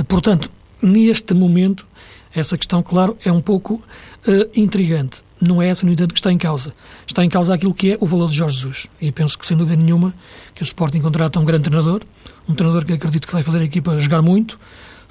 Portanto, 0.08 0.50
neste 0.82 1.34
momento, 1.34 1.86
essa 2.34 2.58
questão, 2.58 2.82
claro, 2.82 3.18
é 3.24 3.32
um 3.32 3.42
pouco 3.42 3.76
uh, 3.76 4.50
intrigante. 4.56 5.24
Não 5.40 5.62
é 5.62 5.70
essa, 5.70 5.86
no 5.86 5.92
entanto, 5.92 6.14
que 6.14 6.20
está 6.20 6.32
em 6.32 6.38
causa. 6.38 6.74
Está 7.06 7.26
em 7.26 7.30
causa 7.30 7.54
aquilo 7.54 7.74
que 7.74 7.94
é 7.94 7.98
o 8.00 8.06
valor 8.06 8.30
de 8.30 8.38
Jorge 8.38 8.58
Jesus. 8.58 8.88
E 9.02 9.12
penso 9.12 9.38
que, 9.38 9.46
sem 9.46 9.58
dúvida 9.58 9.82
nenhuma, 9.82 10.14
que 10.54 10.62
o 10.62 10.66
Sporting 10.66 11.02
contrata 11.02 11.40
um 11.40 11.46
grande 11.46 11.64
treinador, 11.64 12.02
um 12.48 12.54
treinador 12.54 12.86
que 12.86 12.94
acredito 12.94 13.28
que 13.28 13.34
vai 13.34 13.44
fazer 13.44 13.60
a 13.60 13.64
equipa 13.64 13.98
jogar 14.00 14.22
muito, 14.22 14.60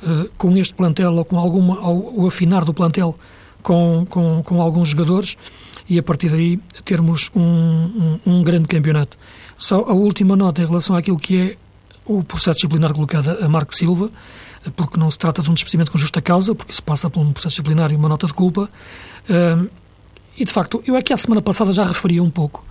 uh, 0.03 0.31
com 0.39 0.57
este 0.57 0.75
plantel 0.75 1.15
ou 1.15 1.25
com 1.25 1.39
alguma, 1.39 1.81
o 1.89 2.27
afinar 2.27 2.65
do 2.65 2.73
plantel 2.73 3.17
com, 3.63 4.07
com, 4.09 4.43
com 4.43 4.63
alguns 4.63 4.89
jogadores 4.89 5.37
e 5.89 5.99
a 5.99 6.03
partir 6.03 6.29
daí 6.29 6.59
termos 6.85 7.31
um, 7.35 7.43
um, 7.43 8.21
um, 8.27 8.43
grande 8.43 8.69
campeonato. 8.69 9.19
Só 9.57 9.81
a 9.81 9.93
última 9.93 10.37
nota 10.37 10.63
em 10.63 10.67
relação 10.67 10.97
àquilo 10.97 11.19
que 11.19 11.37
é 11.37 11.57
o 12.07 12.23
processo 12.23 12.57
disciplinar 12.57 12.93
colocado 12.93 13.31
a 13.31 13.49
Marco 13.49 13.75
Silva, 13.75 14.11
porque 14.77 14.99
não 14.99 15.11
se 15.11 15.19
trata 15.19 15.43
de 15.43 15.51
um 15.51 15.55
despedimento 15.55 15.91
com 15.91 15.99
justa 15.99 16.21
causa, 16.21 16.55
porque 16.55 16.73
isso 16.73 16.83
passa 16.83 17.09
por 17.09 17.21
um 17.21 17.33
processo 17.33 17.55
disciplinar 17.55 17.93
e 17.93 17.97
uma 17.97 18.09
nota 18.09 18.27
de 18.27 18.35
culpa. 18.35 18.71
E, 20.41 20.45
de 20.45 20.53
facto, 20.55 20.83
eu 20.87 20.97
aqui 20.97 21.13
a 21.13 21.17
semana 21.19 21.43
passada 21.43 21.71
já 21.71 21.85
referia 21.85 22.23
um 22.23 22.31
pouco, 22.31 22.65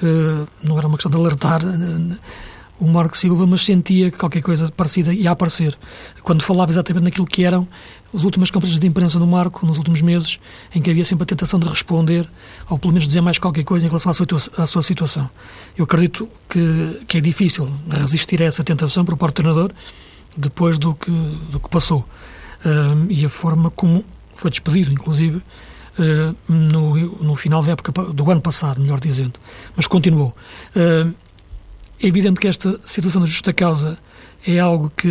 uh, 0.00 0.46
não 0.62 0.78
era 0.78 0.86
uma 0.86 0.96
questão 0.96 1.10
de 1.10 1.16
alertar 1.16 1.60
uh, 1.64 2.16
o 2.78 2.86
Marco 2.86 3.16
Silva, 3.16 3.44
mas 3.48 3.64
sentia 3.64 4.12
que 4.12 4.16
qualquer 4.16 4.42
coisa 4.42 4.70
parecida 4.70 5.12
ia 5.12 5.32
aparecer. 5.32 5.76
Quando 6.22 6.42
falava 6.42 6.70
exatamente 6.70 7.02
naquilo 7.02 7.26
que 7.26 7.42
eram 7.42 7.66
as 8.14 8.22
últimas 8.22 8.48
conferências 8.48 8.78
de 8.78 8.86
imprensa 8.86 9.18
do 9.18 9.26
Marco, 9.26 9.66
nos 9.66 9.76
últimos 9.76 10.02
meses, 10.02 10.38
em 10.72 10.80
que 10.80 10.88
havia 10.88 11.04
sempre 11.04 11.24
a 11.24 11.26
tentação 11.26 11.58
de 11.58 11.66
responder, 11.66 12.30
ou 12.70 12.78
pelo 12.78 12.92
menos 12.92 13.08
dizer 13.08 13.22
mais 13.22 13.38
qualquer 13.38 13.64
coisa 13.64 13.86
em 13.86 13.88
relação 13.88 14.10
à 14.10 14.14
sua, 14.14 14.26
à 14.58 14.66
sua 14.66 14.82
situação. 14.82 15.28
Eu 15.76 15.84
acredito 15.84 16.28
que, 16.48 17.00
que 17.08 17.18
é 17.18 17.20
difícil 17.20 17.68
resistir 17.90 18.40
a 18.40 18.44
essa 18.44 18.62
tentação 18.62 19.04
por 19.04 19.16
parte 19.16 19.34
do 19.34 19.42
treinador, 19.42 19.72
depois 20.36 20.78
do 20.78 20.94
que, 20.94 21.10
do 21.50 21.60
que 21.60 21.68
passou. 21.68 22.06
Uh, 22.64 23.06
e 23.10 23.24
a 23.24 23.28
forma 23.28 23.70
como 23.70 24.04
foi 24.34 24.50
despedido, 24.50 24.92
inclusive, 24.92 25.36
uh, 25.36 26.36
no, 26.48 26.96
no 27.22 27.36
final 27.36 27.62
da 27.62 27.72
época 27.72 27.92
do 28.12 28.30
ano 28.30 28.40
passado, 28.40 28.80
melhor 28.80 29.00
dizendo. 29.00 29.38
Mas 29.74 29.86
continuou. 29.86 30.34
Uh, 30.74 31.14
é 32.00 32.06
evidente 32.06 32.40
que 32.40 32.46
esta 32.46 32.78
situação 32.84 33.20
da 33.20 33.26
justa 33.26 33.52
causa 33.52 33.98
é 34.46 34.58
algo 34.58 34.92
que 34.94 35.08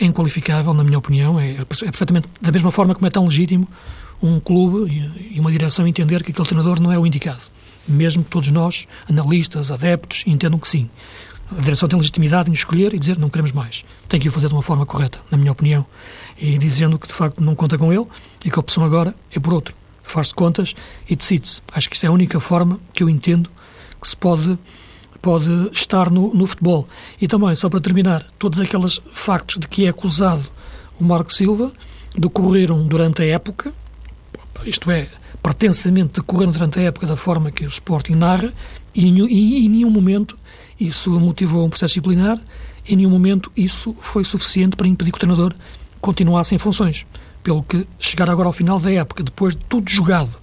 é 0.00 0.04
inqualificável, 0.04 0.74
na 0.74 0.82
minha 0.82 0.98
opinião. 0.98 1.38
É, 1.38 1.52
é 1.52 1.64
perfeitamente 1.64 2.26
da 2.40 2.50
mesma 2.50 2.72
forma 2.72 2.92
como 2.94 3.06
é 3.06 3.10
tão 3.10 3.24
legítimo 3.24 3.68
um 4.20 4.40
clube 4.40 4.90
e 5.30 5.38
uma 5.38 5.50
direção 5.50 5.86
entender 5.86 6.22
que 6.22 6.32
aquele 6.32 6.48
treinador 6.48 6.80
não 6.80 6.90
é 6.90 6.98
o 6.98 7.06
indicado. 7.06 7.40
Mesmo 7.86 8.24
que 8.24 8.30
todos 8.30 8.50
nós, 8.50 8.88
analistas, 9.08 9.70
adeptos, 9.70 10.24
entendam 10.26 10.58
que 10.58 10.68
sim. 10.68 10.90
A 11.50 11.60
direção 11.60 11.88
tem 11.88 11.98
legitimidade 11.98 12.50
em 12.50 12.54
escolher 12.54 12.94
e 12.94 12.98
dizer 12.98 13.18
não 13.18 13.28
queremos 13.28 13.52
mais. 13.52 13.84
Tem 14.08 14.18
que 14.18 14.28
o 14.28 14.32
fazer 14.32 14.48
de 14.48 14.54
uma 14.54 14.62
forma 14.62 14.86
correta, 14.86 15.20
na 15.30 15.36
minha 15.36 15.52
opinião. 15.52 15.86
E 16.38 16.56
dizendo 16.58 16.98
que 16.98 17.06
de 17.06 17.12
facto 17.12 17.42
não 17.42 17.54
conta 17.54 17.76
com 17.78 17.92
ele 17.92 18.06
e 18.44 18.50
que 18.50 18.58
a 18.58 18.60
opção 18.60 18.84
agora 18.84 19.14
é 19.30 19.38
por 19.38 19.52
outro. 19.52 19.74
Faz-se 20.02 20.34
contas 20.34 20.74
e 21.08 21.14
decide-se. 21.14 21.60
Acho 21.72 21.88
que 21.88 21.96
isso 21.96 22.06
é 22.06 22.08
a 22.08 22.12
única 22.12 22.40
forma 22.40 22.80
que 22.92 23.02
eu 23.02 23.08
entendo 23.08 23.50
que 24.00 24.08
se 24.08 24.16
pode, 24.16 24.58
pode 25.22 25.48
estar 25.72 26.10
no, 26.10 26.34
no 26.34 26.46
futebol. 26.46 26.88
E 27.20 27.26
também, 27.26 27.54
só 27.56 27.68
para 27.68 27.80
terminar, 27.80 28.24
todos 28.38 28.60
aqueles 28.60 29.00
factos 29.12 29.58
de 29.58 29.68
que 29.68 29.86
é 29.86 29.88
acusado 29.88 30.44
o 30.98 31.04
Marco 31.04 31.32
Silva 31.32 31.72
decorreram 32.16 32.86
durante 32.86 33.22
a 33.22 33.26
época, 33.26 33.72
isto 34.64 34.90
é, 34.90 35.08
pretensamente 35.42 36.20
decorreram 36.20 36.52
durante 36.52 36.78
a 36.78 36.82
época 36.82 37.06
da 37.06 37.16
forma 37.16 37.50
que 37.50 37.64
o 37.64 37.68
Sporting 37.68 38.14
narra, 38.14 38.52
e, 38.94 39.08
e 39.08 39.66
em 39.66 39.68
nenhum 39.68 39.90
momento 39.90 40.36
isso 40.78 41.10
motivou 41.20 41.64
um 41.64 41.70
processo 41.70 41.92
disciplinar. 41.92 42.38
Em 42.86 42.96
nenhum 42.96 43.10
momento 43.10 43.50
isso 43.56 43.94
foi 44.00 44.24
suficiente 44.24 44.76
para 44.76 44.86
impedir 44.86 45.10
que 45.12 45.16
o 45.16 45.20
treinador 45.20 45.54
continuasse 46.00 46.54
em 46.54 46.58
funções. 46.58 47.06
Pelo 47.42 47.62
que 47.62 47.86
chegar 47.98 48.28
agora 48.28 48.48
ao 48.48 48.52
final 48.52 48.78
da 48.78 48.90
época, 48.92 49.22
depois 49.22 49.54
de 49.54 49.64
tudo 49.64 49.90
jogado, 49.90 50.36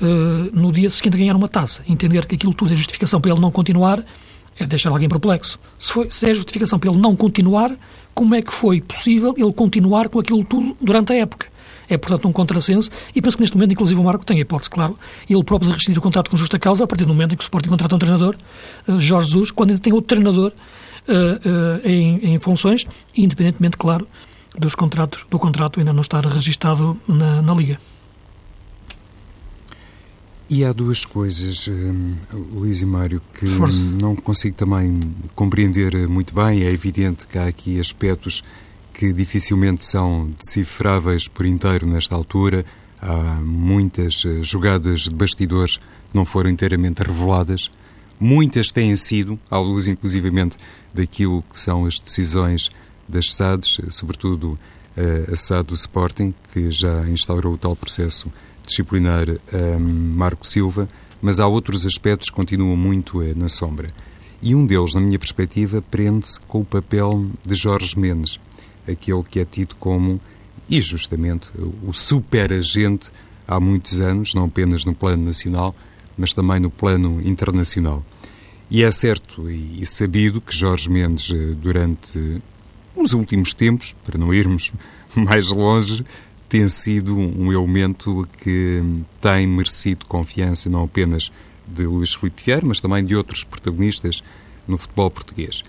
uh, 0.00 0.58
no 0.58 0.72
dia 0.72 0.90
seguinte 0.90 1.18
ganhar 1.18 1.36
uma 1.36 1.48
taça, 1.48 1.82
entender 1.88 2.26
que 2.26 2.34
aquilo 2.34 2.54
tudo 2.54 2.72
é 2.72 2.76
justificação 2.76 3.20
para 3.20 3.30
ele 3.30 3.40
não 3.40 3.50
continuar, 3.50 4.04
é 4.58 4.66
deixar 4.66 4.90
alguém 4.90 5.08
perplexo. 5.08 5.58
Se, 5.78 5.92
foi, 5.92 6.10
se 6.10 6.30
é 6.30 6.34
justificação 6.34 6.78
para 6.78 6.90
ele 6.90 6.98
não 6.98 7.14
continuar, 7.14 7.72
como 8.14 8.34
é 8.34 8.40
que 8.40 8.52
foi 8.52 8.80
possível 8.80 9.34
ele 9.36 9.52
continuar 9.52 10.08
com 10.08 10.18
aquilo 10.18 10.44
tudo 10.44 10.76
durante 10.80 11.12
a 11.12 11.16
época? 11.16 11.46
É, 11.88 11.96
portanto, 11.96 12.26
um 12.26 12.32
contrassenso 12.32 12.90
e 13.14 13.22
penso 13.22 13.36
que 13.36 13.42
neste 13.42 13.56
momento, 13.56 13.72
inclusive, 13.72 14.00
o 14.00 14.04
Marco 14.04 14.24
tem 14.24 14.38
a 14.38 14.40
hipótese, 14.40 14.70
claro, 14.70 14.98
ele 15.28 15.42
próprio 15.44 15.70
de 15.70 15.76
rescindir 15.76 15.98
o 15.98 16.02
contrato 16.02 16.30
com 16.30 16.36
justa 16.36 16.58
causa 16.58 16.84
a 16.84 16.86
partir 16.86 17.04
do 17.04 17.14
momento 17.14 17.34
em 17.34 17.36
que 17.36 17.42
o 17.42 17.44
Sporting 17.44 17.68
contrata 17.68 17.94
um 17.94 17.98
treinador, 17.98 18.36
uh, 18.88 19.00
Jorge 19.00 19.28
Jesus, 19.28 19.50
quando 19.50 19.70
ainda 19.70 19.82
tem 19.82 19.92
outro 19.92 20.08
treinador 20.08 20.52
uh, 20.52 21.12
uh, 21.12 21.88
em, 21.88 22.34
em, 22.34 22.40
funções, 22.40 22.84
independentemente, 23.16 23.76
claro, 23.76 24.06
dos 24.58 24.74
contratos, 24.74 25.24
do 25.30 25.38
contrato 25.38 25.78
ainda 25.78 25.92
não 25.92 26.00
estar 26.00 26.24
registado 26.26 27.00
na, 27.06 27.40
na 27.40 27.54
Liga. 27.54 27.78
E 30.48 30.64
há 30.64 30.72
duas 30.72 31.04
coisas, 31.04 31.68
Luís 32.52 32.80
e 32.80 32.86
Mário, 32.86 33.20
que 33.34 33.46
Força. 33.46 33.76
não 33.76 34.14
consigo 34.14 34.54
também 34.54 35.00
compreender 35.34 36.08
muito 36.08 36.32
bem. 36.32 36.62
É 36.62 36.68
evidente 36.68 37.26
que 37.26 37.36
há 37.36 37.46
aqui 37.46 37.80
aspectos 37.80 38.44
que 38.96 39.12
dificilmente 39.12 39.84
são 39.84 40.30
decifráveis 40.42 41.28
por 41.28 41.44
inteiro 41.44 41.86
nesta 41.86 42.14
altura. 42.14 42.64
Há 42.98 43.34
muitas 43.42 44.24
eh, 44.24 44.42
jogadas 44.42 45.00
de 45.00 45.14
bastidores 45.14 45.76
que 45.76 46.14
não 46.14 46.24
foram 46.24 46.48
inteiramente 46.48 47.02
reveladas. 47.02 47.70
Muitas 48.18 48.72
têm 48.72 48.96
sido, 48.96 49.38
à 49.50 49.58
luz 49.58 49.86
inclusivamente 49.86 50.56
daquilo 50.94 51.42
que 51.42 51.58
são 51.58 51.84
as 51.84 52.00
decisões 52.00 52.70
das 53.06 53.34
SADs, 53.34 53.80
eh, 53.84 53.90
sobretudo 53.90 54.58
eh, 54.96 55.28
a 55.30 55.36
SAD 55.36 55.68
do 55.68 55.74
Sporting, 55.74 56.34
que 56.54 56.70
já 56.70 57.06
instaurou 57.06 57.52
o 57.52 57.58
tal 57.58 57.76
processo 57.76 58.32
disciplinar 58.66 59.28
a 59.28 59.78
Marco 59.78 60.46
Silva, 60.46 60.88
mas 61.20 61.38
há 61.38 61.46
outros 61.46 61.84
aspectos 61.84 62.30
que 62.30 62.36
continuam 62.36 62.78
muito 62.78 63.22
na 63.36 63.48
sombra. 63.48 63.90
E 64.40 64.54
um 64.54 64.64
deles, 64.64 64.94
na 64.94 65.02
minha 65.02 65.18
perspectiva, 65.18 65.82
prende-se 65.82 66.40
com 66.40 66.60
o 66.60 66.64
papel 66.64 67.30
de 67.46 67.54
Jorge 67.54 67.98
Mendes 67.98 68.40
aquele 68.88 69.22
que 69.22 69.40
é 69.40 69.44
tido 69.44 69.74
como, 69.76 70.20
e 70.68 70.80
justamente, 70.80 71.50
o 71.82 71.92
superagente 71.92 73.10
há 73.46 73.60
muitos 73.60 74.00
anos, 74.00 74.34
não 74.34 74.44
apenas 74.44 74.84
no 74.84 74.94
plano 74.94 75.24
nacional, 75.24 75.74
mas 76.16 76.32
também 76.32 76.60
no 76.60 76.70
plano 76.70 77.20
internacional. 77.22 78.04
E 78.70 78.82
é 78.82 78.90
certo 78.90 79.48
e 79.48 79.84
sabido 79.86 80.40
que 80.40 80.54
Jorge 80.54 80.90
Mendes, 80.90 81.30
eh, 81.32 81.54
durante 81.54 82.42
os 82.96 83.12
últimos 83.12 83.54
tempos, 83.54 83.94
para 84.04 84.18
não 84.18 84.34
irmos 84.34 84.72
mais 85.14 85.50
longe, 85.50 86.04
tem 86.48 86.66
sido 86.68 87.16
um 87.16 87.52
elemento 87.52 88.26
que 88.42 88.82
tem 89.20 89.46
merecido 89.46 90.06
confiança 90.06 90.70
não 90.70 90.84
apenas 90.84 91.30
de 91.66 91.84
Luís 91.84 92.14
Filipe 92.14 92.42
Vieira, 92.44 92.66
mas 92.66 92.80
também 92.80 93.04
de 93.04 93.16
outros 93.16 93.44
protagonistas 93.44 94.22
no 94.66 94.78
futebol 94.78 95.10
português. 95.10 95.64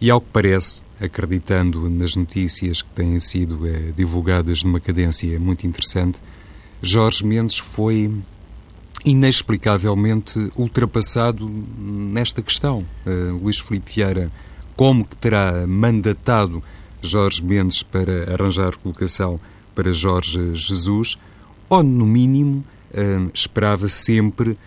E 0.00 0.10
ao 0.10 0.20
que 0.20 0.28
parece, 0.32 0.82
acreditando 1.00 1.88
nas 1.88 2.16
notícias 2.16 2.82
que 2.82 2.90
têm 2.90 3.18
sido 3.18 3.66
é, 3.66 3.92
divulgadas 3.96 4.62
numa 4.62 4.80
cadência 4.80 5.38
muito 5.38 5.66
interessante, 5.66 6.20
Jorge 6.82 7.24
Mendes 7.24 7.58
foi 7.58 8.10
inexplicavelmente 9.04 10.50
ultrapassado 10.56 11.48
nesta 11.78 12.42
questão. 12.42 12.84
Uh, 13.06 13.36
Luís 13.42 13.58
Filipe 13.58 13.92
Vieira, 13.94 14.30
como 14.76 15.04
que 15.04 15.16
terá 15.16 15.66
mandatado 15.66 16.62
Jorge 17.00 17.42
Mendes 17.42 17.82
para 17.82 18.34
arranjar 18.34 18.76
colocação 18.76 19.38
para 19.74 19.92
Jorge 19.92 20.54
Jesus, 20.54 21.16
ou 21.68 21.82
no 21.82 22.06
mínimo 22.06 22.64
uh, 22.90 23.30
esperava 23.32 23.88
sempre 23.88 24.58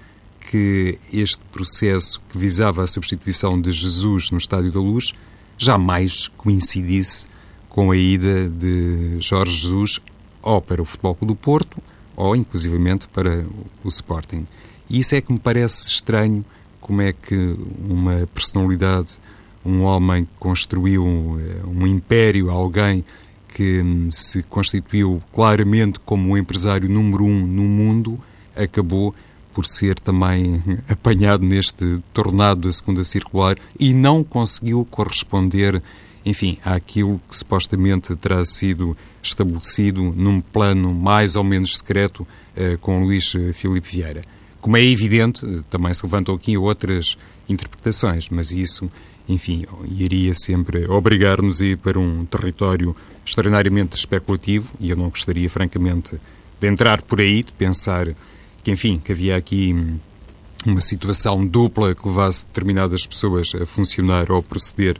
que 0.49 0.97
este 1.13 1.41
processo 1.51 2.21
que 2.29 2.37
visava 2.37 2.83
a 2.83 2.87
substituição 2.87 3.59
de 3.59 3.71
Jesus 3.71 4.31
no 4.31 4.37
Estádio 4.37 4.71
da 4.71 4.79
Luz 4.79 5.13
jamais 5.61 6.27
coincidisse 6.27 7.27
com 7.69 7.91
a 7.91 7.95
ida 7.95 8.49
de 8.49 9.17
Jorge 9.19 9.55
Jesus 9.55 9.99
ou 10.41 10.59
para 10.59 10.81
o 10.81 10.85
Futebol 10.85 11.13
Clube 11.13 11.33
do 11.33 11.37
Porto 11.37 11.77
ou 12.15 12.35
inclusivamente 12.35 13.07
para 13.07 13.45
o 13.83 13.87
Sporting. 13.87 14.47
E 14.89 14.99
isso 14.99 15.13
é 15.13 15.21
que 15.21 15.31
me 15.31 15.37
parece 15.37 15.87
estranho 15.87 16.43
como 16.79 17.03
é 17.03 17.13
que 17.13 17.55
uma 17.87 18.27
personalidade, 18.33 19.19
um 19.63 19.83
homem 19.83 20.25
que 20.25 20.31
construiu 20.39 21.05
um, 21.05 21.39
um 21.67 21.85
império, 21.85 22.49
alguém 22.49 23.05
que 23.47 23.81
hum, 23.81 24.09
se 24.11 24.41
constituiu 24.41 25.21
claramente 25.31 25.99
como 25.99 26.33
o 26.33 26.37
empresário 26.37 26.89
número 26.89 27.23
um 27.23 27.45
no 27.45 27.63
mundo, 27.63 28.19
acabou 28.55 29.13
por 29.53 29.65
ser 29.65 29.99
também 29.99 30.61
apanhado 30.89 31.45
neste 31.45 31.99
tornado 32.13 32.61
da 32.61 32.71
segunda 32.71 33.03
circular 33.03 33.55
e 33.79 33.93
não 33.93 34.23
conseguiu 34.23 34.85
corresponder, 34.89 35.81
enfim, 36.25 36.57
àquilo 36.63 37.21
que 37.27 37.35
supostamente 37.35 38.15
terá 38.15 38.43
sido 38.45 38.95
estabelecido 39.21 40.03
num 40.15 40.41
plano 40.41 40.93
mais 40.93 41.35
ou 41.35 41.43
menos 41.43 41.77
secreto 41.77 42.25
eh, 42.55 42.77
com 42.79 43.03
Luís 43.03 43.33
Filipe 43.53 43.89
Vieira. 43.89 44.21
como 44.59 44.77
é 44.77 44.83
evidente, 44.83 45.45
também 45.69 45.93
se 45.93 46.05
levantam 46.05 46.35
aqui 46.35 46.55
outras 46.57 47.17
interpretações, 47.49 48.29
mas 48.29 48.51
isso, 48.51 48.89
enfim, 49.27 49.65
iria 49.87 50.33
sempre 50.33 50.87
obrigar-nos 50.87 51.61
a 51.61 51.65
ir 51.65 51.77
para 51.77 51.99
um 51.99 52.25
território 52.25 52.95
extraordinariamente 53.25 53.97
especulativo 53.97 54.73
e 54.79 54.91
eu 54.91 54.95
não 54.95 55.09
gostaria, 55.09 55.49
francamente, 55.49 56.19
de 56.59 56.67
entrar 56.67 57.01
por 57.01 57.19
aí, 57.19 57.41
de 57.41 57.51
pensar 57.53 58.07
que, 58.63 58.71
enfim, 58.71 59.01
que 59.03 59.11
havia 59.11 59.35
aqui 59.35 59.75
uma 60.65 60.81
situação 60.81 61.45
dupla 61.45 61.95
que 61.95 62.07
levasse 62.07 62.45
determinadas 62.45 63.05
pessoas 63.07 63.53
a 63.55 63.65
funcionar 63.65 64.31
ou 64.31 64.37
a 64.37 64.43
proceder 64.43 64.97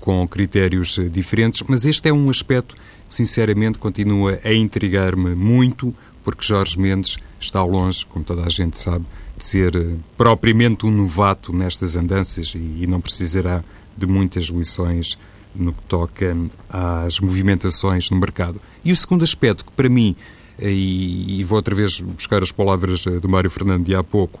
com 0.00 0.26
critérios 0.26 0.98
diferentes, 1.10 1.62
mas 1.68 1.84
este 1.84 2.08
é 2.08 2.12
um 2.12 2.30
aspecto 2.30 2.74
que, 2.74 3.14
sinceramente, 3.14 3.78
continua 3.78 4.38
a 4.42 4.52
intrigar-me 4.54 5.34
muito, 5.34 5.94
porque 6.24 6.44
Jorge 6.44 6.78
Mendes 6.78 7.18
está 7.38 7.62
longe, 7.62 8.06
como 8.06 8.24
toda 8.24 8.46
a 8.46 8.48
gente 8.48 8.78
sabe, 8.78 9.04
de 9.36 9.44
ser 9.44 9.74
eh, 9.76 9.96
propriamente 10.16 10.86
um 10.86 10.90
novato 10.90 11.52
nestas 11.52 11.96
andanças 11.96 12.54
e 12.54 12.86
não 12.86 13.00
precisará 13.00 13.62
de 13.96 14.06
muitas 14.06 14.44
lições 14.44 15.18
no 15.54 15.72
que 15.72 15.82
toca 15.82 16.36
às 16.68 17.20
movimentações 17.20 18.08
no 18.10 18.18
mercado. 18.18 18.60
E 18.84 18.92
o 18.92 18.96
segundo 18.96 19.24
aspecto, 19.24 19.64
que 19.64 19.72
para 19.72 19.88
mim, 19.88 20.14
eh, 20.60 20.70
e, 20.70 21.44
vou 21.44 21.56
outra 21.56 21.74
vez 21.74 22.00
buscar 22.00 22.42
as 22.42 22.52
palavras 22.52 23.06
eh, 23.06 23.18
do 23.18 23.28
Mário 23.28 23.50
Fernando 23.50 23.84
de 23.84 23.94
há 23.94 24.02
pouco, 24.02 24.40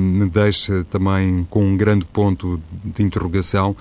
me 0.00 0.28
deixa 0.28 0.82
também 0.90 1.46
com 1.48 1.64
um 1.64 1.76
grande 1.76 2.04
ponto 2.04 2.60
de 2.84 3.00
interrogação, 3.00 3.76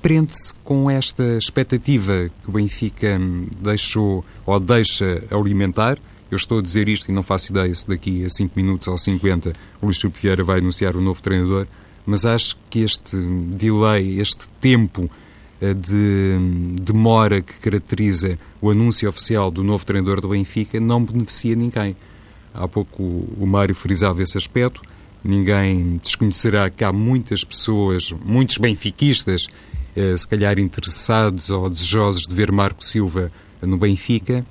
prende-se 0.00 0.54
com 0.62 0.88
esta 0.88 1.24
expectativa 1.36 2.30
que 2.42 2.48
o 2.48 2.52
Benfica 2.52 3.20
deixou 3.60 4.24
ou 4.46 4.60
deixa 4.60 5.24
alimentar. 5.30 5.98
Eu 6.30 6.36
estou 6.36 6.60
a 6.60 6.62
dizer 6.62 6.88
isto 6.88 7.10
e 7.10 7.12
não 7.12 7.22
faço 7.22 7.50
ideia 7.50 7.74
se 7.74 7.88
daqui 7.88 8.24
a 8.24 8.28
5 8.28 8.52
minutos 8.54 8.86
ou 8.86 8.96
50 8.96 9.52
o 9.80 9.86
Luís 9.86 10.00
Filipe 10.00 10.20
Vieira 10.20 10.44
vai 10.44 10.58
anunciar 10.58 10.94
o 10.94 11.00
novo 11.00 11.20
treinador, 11.20 11.66
mas 12.06 12.24
acho 12.24 12.56
que 12.70 12.80
este 12.80 13.16
delay, 13.16 14.20
este 14.20 14.48
tempo 14.60 15.10
de 15.60 16.38
demora 16.80 17.40
que 17.40 17.54
caracteriza 17.54 18.38
o 18.60 18.70
anúncio 18.70 19.08
oficial 19.08 19.50
do 19.50 19.64
novo 19.64 19.84
treinador 19.84 20.20
do 20.20 20.28
Benfica 20.28 20.78
não 20.78 21.04
beneficia 21.04 21.56
ninguém. 21.56 21.96
Há 22.54 22.66
pouco 22.66 23.02
o 23.02 23.46
Mário 23.46 23.74
frisava 23.74 24.22
esse 24.22 24.38
aspecto. 24.38 24.80
Ninguém 25.22 26.00
desconhecerá 26.02 26.70
que 26.70 26.84
há 26.84 26.92
muitas 26.92 27.44
pessoas, 27.44 28.12
muitos 28.24 28.58
benfiquistas, 28.58 29.48
eh, 29.96 30.16
se 30.16 30.26
calhar 30.26 30.58
interessados 30.58 31.50
ou 31.50 31.68
desejosos 31.68 32.22
de 32.22 32.34
ver 32.34 32.52
Marco 32.52 32.84
Silva 32.84 33.26
no 33.60 33.76
Benfica. 33.76 34.46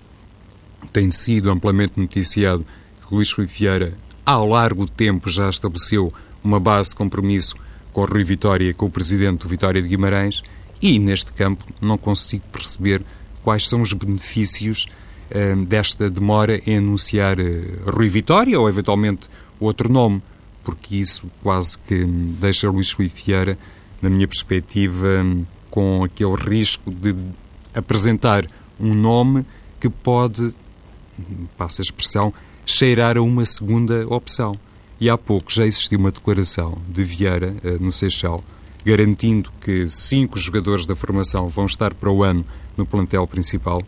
Tem 0.92 1.10
sido 1.10 1.50
amplamente 1.50 2.00
noticiado 2.00 2.66
que 3.08 3.16
Luís 3.16 3.32
Filipe 3.32 3.54
Vieira, 3.54 3.98
ao 4.26 4.48
largo 4.48 4.88
tempo, 4.88 5.30
já 5.30 5.50
estabeleceu 5.50 6.10
uma 6.44 6.60
base 6.60 6.90
de 6.90 6.96
compromisso 6.96 7.56
com 7.94 8.02
o 8.02 8.06
Rui 8.06 8.24
Vitória, 8.24 8.74
com 8.74 8.86
o 8.86 8.92
presidente 8.92 9.42
do 9.42 9.50
Vitória 9.50 9.82
de 9.82 9.88
Guimarães, 9.88 10.44
e 10.82 11.00
neste 11.00 11.34
campo 11.34 11.66
não 11.82 11.98
consigo 11.98 12.44
perceber 12.52 13.04
quais 13.44 13.68
são 13.68 13.82
os 13.82 13.94
benefícios 13.94 14.88
eh, 15.30 15.56
desta 15.56 16.10
demora 16.10 16.62
em 16.66 16.78
anunciar 16.78 17.40
eh, 17.40 17.80
Rui 17.86 18.10
Vitória 18.10 18.60
ou 18.60 18.70
eventualmente 18.70 19.30
outro 19.60 19.92
nome, 19.92 20.22
porque 20.64 20.96
isso 20.96 21.30
quase 21.42 21.78
que 21.80 22.06
deixa 22.06 22.70
Luís 22.70 22.92
Filipe 22.92 23.24
Vieira 23.26 23.58
na 24.02 24.10
minha 24.10 24.28
perspectiva, 24.28 25.08
com 25.70 26.04
aquele 26.04 26.36
risco 26.36 26.92
de 26.92 27.16
apresentar 27.74 28.46
um 28.80 28.94
nome 28.94 29.46
que 29.80 29.90
pode, 29.90 30.54
passa 31.58 31.82
a 31.82 31.84
expressão, 31.84 32.34
cheirar 32.66 33.18
a 33.18 33.22
uma 33.22 33.46
segunda 33.46 34.06
opção. 34.08 34.58
E 35.00 35.10
há 35.10 35.18
pouco 35.18 35.52
já 35.52 35.66
existiu 35.66 36.00
uma 36.00 36.12
declaração 36.12 36.78
de 36.90 37.04
Vieira 37.04 37.56
eh, 37.64 37.78
no 37.80 37.92
Seixal, 37.92 38.44
garantindo 38.88 39.52
que 39.60 39.90
cinco 39.90 40.40
jogadores 40.40 40.86
da 40.86 40.96
formação 40.96 41.50
vão 41.50 41.66
estar 41.66 41.94
para 41.94 42.10
o 42.10 42.24
ano 42.24 42.46
no 42.78 42.86
plantel 42.86 43.28
principal. 43.28 43.82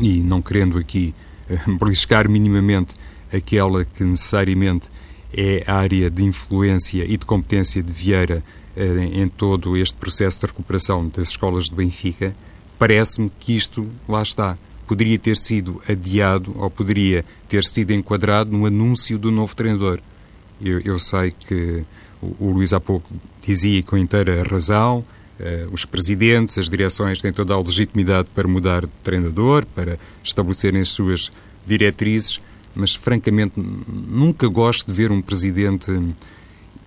E 0.00 0.20
não 0.20 0.42
querendo 0.42 0.78
aqui 0.78 1.14
eh, 1.48 1.60
beliscar 1.78 2.28
minimamente 2.28 2.96
aquela 3.32 3.84
que 3.84 4.02
necessariamente 4.02 4.90
é 5.32 5.62
a 5.64 5.76
área 5.76 6.10
de 6.10 6.24
influência 6.24 7.04
e 7.04 7.16
de 7.16 7.24
competência 7.24 7.80
de 7.84 7.92
Vieira 7.92 8.42
eh, 8.76 9.10
em 9.12 9.28
todo 9.28 9.76
este 9.76 9.96
processo 9.96 10.40
de 10.40 10.46
recuperação 10.46 11.06
das 11.06 11.28
escolas 11.28 11.66
de 11.66 11.76
Benfica, 11.76 12.34
parece-me 12.76 13.30
que 13.38 13.54
isto 13.54 13.88
lá 14.08 14.22
está. 14.22 14.58
Poderia 14.88 15.20
ter 15.20 15.36
sido 15.36 15.80
adiado 15.88 16.52
ou 16.56 16.68
poderia 16.68 17.24
ter 17.48 17.62
sido 17.62 17.92
enquadrado 17.92 18.50
no 18.50 18.66
anúncio 18.66 19.16
do 19.20 19.30
novo 19.30 19.54
treinador. 19.54 20.00
Eu, 20.60 20.80
eu 20.80 20.98
sei 20.98 21.30
que 21.30 21.84
o, 22.40 22.50
Luís 22.50 22.72
há 22.72 22.80
pouco 22.80 23.08
dizia 23.42 23.82
com 23.82 23.96
inteira 23.96 24.42
razão, 24.42 25.04
eh, 25.38 25.66
os 25.70 25.84
presidentes, 25.84 26.56
as 26.58 26.68
direções 26.68 27.18
têm 27.18 27.32
toda 27.32 27.54
a 27.54 27.60
legitimidade 27.60 28.28
para 28.34 28.48
mudar 28.48 28.82
de 28.82 28.92
treinador, 29.02 29.66
para 29.74 29.98
estabelecerem 30.22 30.80
as 30.80 30.88
suas 30.88 31.30
diretrizes, 31.66 32.40
mas 32.74 32.94
francamente 32.94 33.54
nunca 33.58 34.48
gosto 34.48 34.86
de 34.86 34.92
ver 34.92 35.10
um 35.12 35.20
presidente 35.20 35.90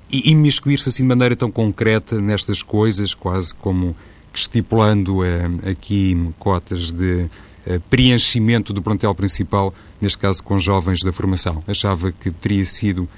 imiscuir-se 0.10 0.90
assim 0.90 1.04
de 1.04 1.10
maneira 1.10 1.36
tão 1.36 1.52
concreta 1.52 2.20
nestas 2.22 2.64
coisas, 2.64 3.14
quase 3.14 3.54
como 3.56 3.96
estipulando 4.34 5.24
eh, 5.24 5.72
aqui 5.72 6.32
cotas 6.40 6.92
de 6.92 7.30
eh, 7.66 7.80
preenchimento 7.90 8.72
do 8.72 8.82
plantel 8.82 9.14
principal, 9.14 9.74
neste 10.00 10.18
caso 10.18 10.42
com 10.44 10.58
jovens 10.58 11.00
da 11.02 11.12
formação. 11.12 11.60
Achava 11.68 12.12
que 12.12 12.32
teria 12.32 12.64
sido 12.64 13.10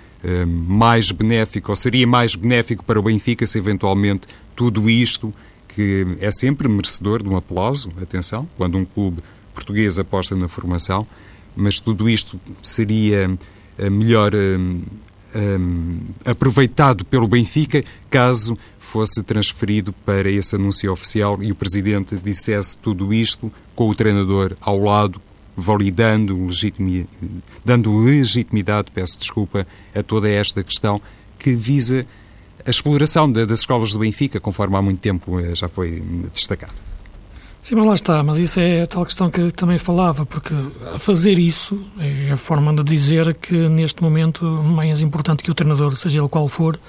mais 0.46 1.12
benéfico, 1.12 1.72
ou 1.72 1.76
seria 1.76 2.06
mais 2.06 2.36
benéfico 2.36 2.84
para 2.84 3.00
o 3.00 3.04
Benfica 3.04 3.48
se 3.48 3.58
eventualmente 3.58 4.28
tudo 4.56 4.90
isto, 4.90 5.32
que 5.68 6.06
é 6.20 6.30
sempre 6.32 6.68
merecedor 6.68 7.24
de 7.24 7.30
um 7.30 7.38
aplauso, 7.38 7.92
atenção, 8.02 8.48
quando 8.58 8.78
um 8.78 8.86
clube 8.86 9.22
português 9.54 9.98
aposta 10.00 10.36
na 10.36 10.48
formação, 10.48 11.06
mas 11.56 11.80
tudo 11.80 12.10
isto 12.10 12.40
seria 12.62 13.38
melhor 13.90 14.34
um, 14.36 16.02
aproveitado 16.26 17.06
pelo 17.06 17.28
Benfica 17.28 17.84
caso 18.10 18.58
fosse 18.80 19.22
transferido 19.24 19.94
para 19.94 20.30
esse 20.30 20.56
anúncio 20.56 20.92
oficial 20.92 21.42
e 21.42 21.52
o 21.52 21.56
Presidente 21.56 22.18
dissesse 22.18 22.78
tudo 22.78 23.14
isto 23.14 23.52
com 23.76 23.90
o 23.90 23.96
treinador 23.96 24.56
ao 24.60 24.80
lado, 24.80 25.22
validando, 25.60 26.46
legitimi, 26.46 27.08
dando 27.64 27.96
legitimidade, 27.98 28.92
peço 28.92 29.20
desculpa, 29.20 29.68
a 29.94 30.04
toda 30.04 30.30
esta 30.30 30.64
questão 30.64 31.02
que 31.38 31.56
visa 31.56 32.06
a 32.66 32.70
exploração 32.70 33.32
das 33.32 33.60
escolas 33.60 33.94
do 33.94 34.00
Benfica, 34.00 34.40
conforme 34.40 34.76
há 34.76 34.82
muito 34.82 35.00
tempo 35.00 35.40
eh, 35.40 35.56
já 35.56 35.70
foi 35.70 36.04
destacado. 36.34 36.74
Sim, 37.62 37.76
mas 37.76 37.88
lá 37.88 37.94
está, 37.94 38.24
mas 38.24 38.38
isso 38.38 38.60
é 38.60 38.84
a 38.84 38.88
tal 38.88 39.06
questão 39.06 39.30
que 39.30 39.52
também 39.52 39.78
falava, 39.78 40.26
porque 40.26 40.54
a 40.94 41.00
fazer 41.00 41.38
isso 41.38 41.86
é 41.98 42.32
a 42.32 42.38
forma 42.38 42.74
de 42.74 42.84
dizer 42.84 43.36
que 43.36 43.54
neste 43.68 44.02
momento 44.02 44.46
mais 44.46 45.02
importante 45.02 45.44
que 45.44 45.52
o 45.52 45.54
treinador, 45.54 45.96
seja 45.98 46.20
ele 46.20 46.30
qual 46.30 46.48
for, 46.48 46.80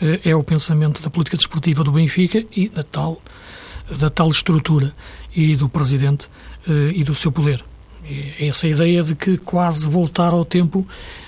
eh, 0.00 0.20
é 0.24 0.36
o 0.36 0.42
pensamento 0.42 1.02
da 1.02 1.10
política 1.10 1.36
desportiva 1.36 1.82
do 1.82 1.92
Benfica 1.92 2.44
e 2.54 2.68
da 2.68 2.82
tal, 2.82 3.20
da 3.98 4.10
tal 4.10 4.30
estrutura 4.30 4.94
e 5.34 5.56
do 5.56 5.68
presidente 5.68 6.28
eh, 6.68 6.92
e 6.94 7.04
do 7.04 7.14
seu 7.14 7.32
poder. 7.32 7.64
É 8.04 8.46
essa 8.46 8.66
ideia 8.66 9.02
de 9.02 9.14
que 9.14 9.38
quase 9.38 9.88
voltar 9.88 10.32
ao 10.32 10.44
tempo 10.44 10.86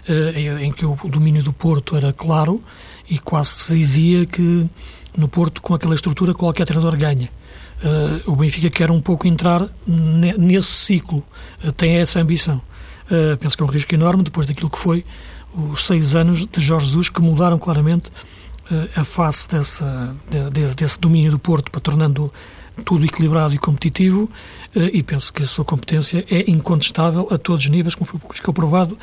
eh, 0.08 0.64
em 0.64 0.72
que 0.72 0.84
o 0.84 0.96
domínio 1.08 1.42
do 1.42 1.52
Porto 1.52 1.96
era 1.96 2.12
claro 2.12 2.62
e 3.08 3.18
quase 3.18 3.50
se 3.50 3.76
dizia 3.76 4.26
que 4.26 4.68
no 5.16 5.28
Porto, 5.28 5.62
com 5.62 5.74
aquela 5.74 5.94
estrutura, 5.94 6.34
qualquer 6.34 6.66
treinador 6.66 6.96
ganha 6.96 7.30
Uh, 7.84 8.30
o 8.30 8.36
Benfica 8.36 8.70
quer 8.70 8.90
um 8.90 9.00
pouco 9.00 9.26
entrar 9.26 9.68
nesse 9.86 10.70
ciclo, 10.70 11.22
uh, 11.62 11.72
tem 11.72 11.96
essa 11.96 12.18
ambição. 12.18 12.62
Uh, 13.10 13.36
penso 13.38 13.56
que 13.56 13.62
é 13.62 13.66
um 13.66 13.68
risco 13.68 13.94
enorme 13.94 14.22
depois 14.22 14.46
daquilo 14.46 14.70
que 14.70 14.78
foi 14.78 15.04
os 15.54 15.84
seis 15.84 16.14
anos 16.14 16.46
de 16.46 16.60
Jorge 16.60 16.86
Jesus, 16.86 17.10
que 17.10 17.20
mudaram 17.20 17.58
claramente 17.58 18.10
a 18.96 19.04
face 19.04 19.46
dessa, 19.48 20.16
de, 20.28 20.50
de, 20.50 20.74
desse 20.74 20.98
domínio 20.98 21.30
do 21.30 21.38
Porto, 21.38 21.70
para 21.70 21.80
tornando 21.80 22.32
tudo 22.84 23.04
equilibrado 23.04 23.54
e 23.54 23.58
competitivo, 23.58 24.28
e 24.74 25.02
penso 25.02 25.32
que 25.32 25.42
a 25.42 25.46
sua 25.46 25.64
competência 25.64 26.24
é 26.30 26.50
incontestável 26.50 27.28
a 27.30 27.38
todos 27.38 27.64
os 27.64 27.70
níveis, 27.70 27.94
como 27.94 28.20
ficou 28.32 28.52
provado 28.52 28.98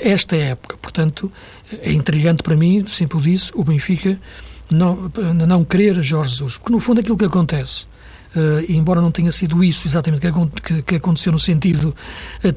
esta 0.00 0.36
época. 0.36 0.76
Portanto, 0.76 1.32
é 1.80 1.92
intrigante 1.92 2.42
para 2.42 2.54
mim, 2.54 2.84
sempre 2.86 3.16
o 3.16 3.20
disse, 3.20 3.50
o 3.54 3.64
Benfica 3.64 4.20
não, 4.70 5.10
não 5.48 5.64
querer 5.64 6.02
Jorge 6.02 6.32
Jesus, 6.32 6.58
porque 6.58 6.72
no 6.72 6.80
fundo 6.80 7.00
aquilo 7.00 7.16
que 7.16 7.24
acontece 7.24 7.86
Uh, 8.36 8.70
embora 8.70 9.00
não 9.00 9.10
tenha 9.10 9.32
sido 9.32 9.64
isso 9.64 9.88
exatamente 9.88 10.20
que, 10.84 10.96
aconteceu 10.96 11.32
no 11.32 11.38
sentido 11.38 11.96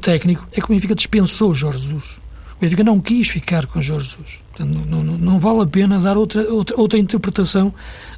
técnico, 0.01 0.45
é 0.51 0.59
que 0.59 0.65
o 0.65 0.67
Benfica 0.67 0.93
dispensou 0.93 1.53
Jorge 1.53 1.79
Jesus. 1.79 2.18
O 2.59 2.61
Benfica 2.61 2.83
não 2.83 2.99
quis 2.99 3.29
ficar 3.29 3.65
com 3.65 3.81
Jorge 3.81 4.09
Jesus. 4.09 4.39
Portanto, 4.49 4.85
não, 4.85 5.01
não, 5.01 5.17
não, 5.17 5.39
vale 5.39 5.61
a 5.61 5.65
pena 5.65 5.97
dar 5.97 6.17
outra, 6.17 6.41
outra, 6.51 6.77
outra 6.77 6.99
interpretação 6.99 7.73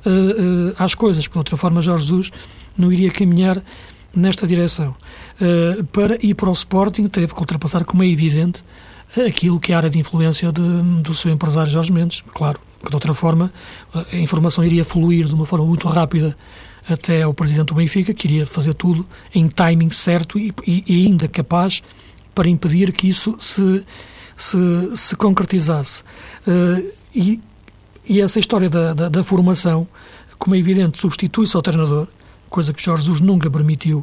uh, 0.06 0.74
às 0.80 0.96
coisas, 0.96 1.28
porque 1.28 1.36
de 1.36 1.40
outra 1.40 1.58
forma 1.58 1.82
Jorge 1.82 2.06
Jesus 2.06 2.32
não 2.76 2.92
iria 2.92 3.12
caminhar 3.12 3.64
nesta 4.14 4.46
direção. 4.46 4.96
para 5.94 6.18
ir 6.26 6.34
para 6.34 6.50
o 6.50 6.54
Sporting, 6.54 7.08
teve 7.08 7.34
que 7.34 7.40
ultrapassar, 7.40 7.86
como 7.86 8.04
é 8.04 8.08
evidente, 8.08 8.62
aquilo 9.26 9.60
que 9.60 9.72
é 9.72 9.76
a 9.76 9.78
área 9.78 9.90
de 9.90 10.00
influência 10.00 10.52
de, 10.52 10.62
do 11.02 11.14
seu 11.14 11.32
empresário 11.32 11.72
Jorge 11.72 11.92
Mendes. 11.92 12.24
Claro, 12.34 12.60
que 12.82 12.90
de 12.90 12.96
outra 12.96 13.14
forma 13.14 13.54
a 13.94 14.18
informação 14.18 14.64
iria 14.66 14.84
fluir 14.84 15.28
de 15.28 15.34
uma 15.36 15.46
forma 15.46 15.66
muito 15.66 15.88
rápida 15.88 16.36
até 16.90 17.22
ao 17.22 17.34
presidente 17.34 17.68
do 17.68 17.76
Benfica, 17.76 18.14
que 18.14 18.28
iria 18.28 18.46
fazer 18.46 18.74
tudo 18.74 19.08
em 19.34 19.48
timing 19.48 19.92
certo 19.92 20.40
e, 20.40 20.54
e, 20.66 20.84
e 20.88 21.06
ainda 21.06 21.28
capaz 21.28 21.82
para 22.34 22.50
impedir 22.50 22.92
que 22.92 23.08
isso 23.08 23.36
se, 23.38 23.86
se, 24.42 24.58
se 24.96 25.16
concretizasse. 25.16 26.04
Uh, 26.48 26.92
e, 27.14 27.40
e, 28.06 28.22
essa 28.22 28.40
história 28.40 28.70
da, 28.70 28.94
da, 28.94 29.10
da, 29.10 29.24
formação, 29.24 29.88
como 30.38 30.56
é 30.56 30.60
evidente, 30.60 30.98
substitui-se 30.98 31.56
ao 31.56 31.62
treinador, 31.62 32.08
coisa 32.50 32.74
que 32.74 32.82
Jorge 32.82 33.04
Jesus 33.04 33.22
nunca 33.22 33.50
permitiu 33.50 34.00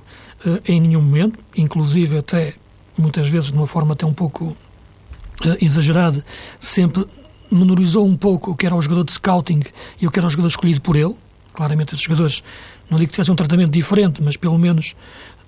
uh, 0.46 0.60
em 0.64 0.80
nenhum 0.80 1.02
momento, 1.02 1.40
inclusive 1.56 2.18
até 2.18 2.54
muitas 2.96 3.28
vezes 3.28 3.50
de 3.50 3.58
uma 3.58 3.66
forma 3.66 3.94
até 3.94 4.06
um 4.06 4.14
pouco 4.14 4.46
uh, 4.46 5.56
exagerada, 5.60 6.24
sempre 6.60 7.06
menorizou 7.50 8.06
um 8.06 8.16
pouco 8.16 8.52
o 8.52 8.56
que 8.56 8.66
era 8.66 8.76
o 8.76 8.82
jogador 8.82 9.04
de 9.04 9.12
scouting 9.12 9.62
e 10.00 10.06
o 10.06 10.10
que 10.10 10.18
era 10.18 10.26
o 10.26 10.30
jogador 10.30 10.48
escolhido 10.48 10.80
por 10.80 10.96
ele. 10.96 11.16
Claramente, 11.52 11.94
esses 11.94 12.04
jogadores, 12.04 12.44
não 12.88 12.98
digo 12.98 13.08
que 13.08 13.14
tivessem 13.14 13.32
um 13.32 13.36
tratamento 13.36 13.72
diferente, 13.72 14.22
mas 14.22 14.36
pelo 14.36 14.56
menos 14.56 14.94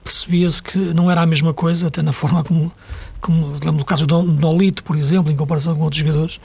percebia-se 0.03 0.63
que 0.63 0.79
não 0.79 1.11
era 1.11 1.23
a 1.23 1.27
mesma 1.27 1.53
coisa, 1.53 1.89
até 1.89 2.03
na 2.03 2.13
forma 2.13 2.43
como, 2.43 2.73
como 3.21 3.49
lembro 3.53 3.79
do 3.79 3.85
caso 3.85 4.07
do 4.07 4.23
Nolito, 4.23 4.83
por 4.85 4.97
exemplo, 4.97 5.31
em 5.31 5.37
comparação 5.37 5.75
com 5.75 5.83
outros 5.83 6.01
jogadores, 6.01 6.41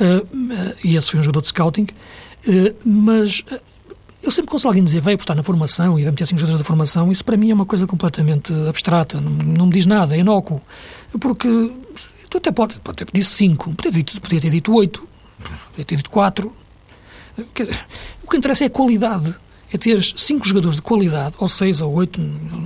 uh, 0.00 0.24
uh, 0.24 0.76
e 0.82 0.96
esse 0.96 1.10
foi 1.10 1.20
um 1.20 1.22
jogador 1.22 1.42
de 1.42 1.48
scouting, 1.48 1.86
uh, 2.46 2.76
mas 2.84 3.44
eu 4.22 4.30
sempre 4.30 4.50
consigo 4.50 4.68
alguém 4.68 4.84
dizer, 4.84 5.00
vai 5.00 5.14
apostar 5.14 5.36
na 5.36 5.42
formação 5.42 5.98
e 5.98 6.02
vai 6.02 6.12
meter 6.12 6.26
cinco 6.26 6.40
jogadores 6.40 6.62
da 6.62 6.66
formação, 6.66 7.10
isso 7.10 7.24
para 7.24 7.36
mim 7.36 7.50
é 7.50 7.54
uma 7.54 7.66
coisa 7.66 7.86
completamente 7.86 8.52
abstrata, 8.68 9.20
não, 9.20 9.30
não 9.30 9.66
me 9.66 9.72
diz 9.72 9.86
nada, 9.86 10.16
é 10.16 10.20
inócuo, 10.20 10.62
porque 11.20 11.72
tu 12.30 12.38
até 12.38 12.50
pode, 12.50 12.80
pode 12.80 12.98
ter 12.98 13.06
dito 13.12 13.26
cinco, 13.26 13.74
podia 13.74 13.92
ter 13.92 13.98
dito, 13.98 14.20
podia 14.20 14.40
ter 14.40 14.50
dito 14.50 14.72
oito, 14.72 15.08
podia 15.70 15.84
ter 15.84 15.96
dito 15.96 16.10
quatro, 16.10 16.52
o 17.36 18.30
que 18.30 18.36
interessa 18.36 18.64
é 18.64 18.66
a 18.68 18.70
qualidade. 18.70 19.34
É 19.72 19.76
ter 19.76 20.00
cinco 20.00 20.46
jogadores 20.46 20.76
de 20.76 20.82
qualidade, 20.82 21.34
ou 21.36 21.48
seis 21.48 21.80
ou 21.80 21.92
oito, 21.94 22.20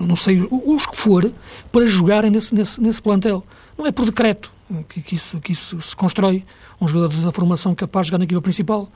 não 0.08 0.16
sei, 0.16 0.48
os 0.50 0.86
que 0.86 0.96
for, 0.96 1.30
para 1.70 1.86
jogarem 1.86 2.30
nesse, 2.30 2.54
nesse, 2.54 2.80
nesse 2.80 3.00
plantel. 3.00 3.44
Não 3.76 3.86
é 3.86 3.92
por 3.92 4.06
decreto 4.06 4.50
que, 4.88 5.02
que, 5.02 5.14
isso, 5.14 5.38
que 5.38 5.52
isso 5.52 5.80
se 5.80 5.94
constrói. 5.94 6.44
Um 6.80 6.88
jogador 6.88 7.20
da 7.20 7.32
formação 7.32 7.74
capaz 7.74 8.06
de 8.06 8.10
jogar 8.10 8.18
na 8.18 8.24
equipa 8.24 8.40
principal. 8.40 8.88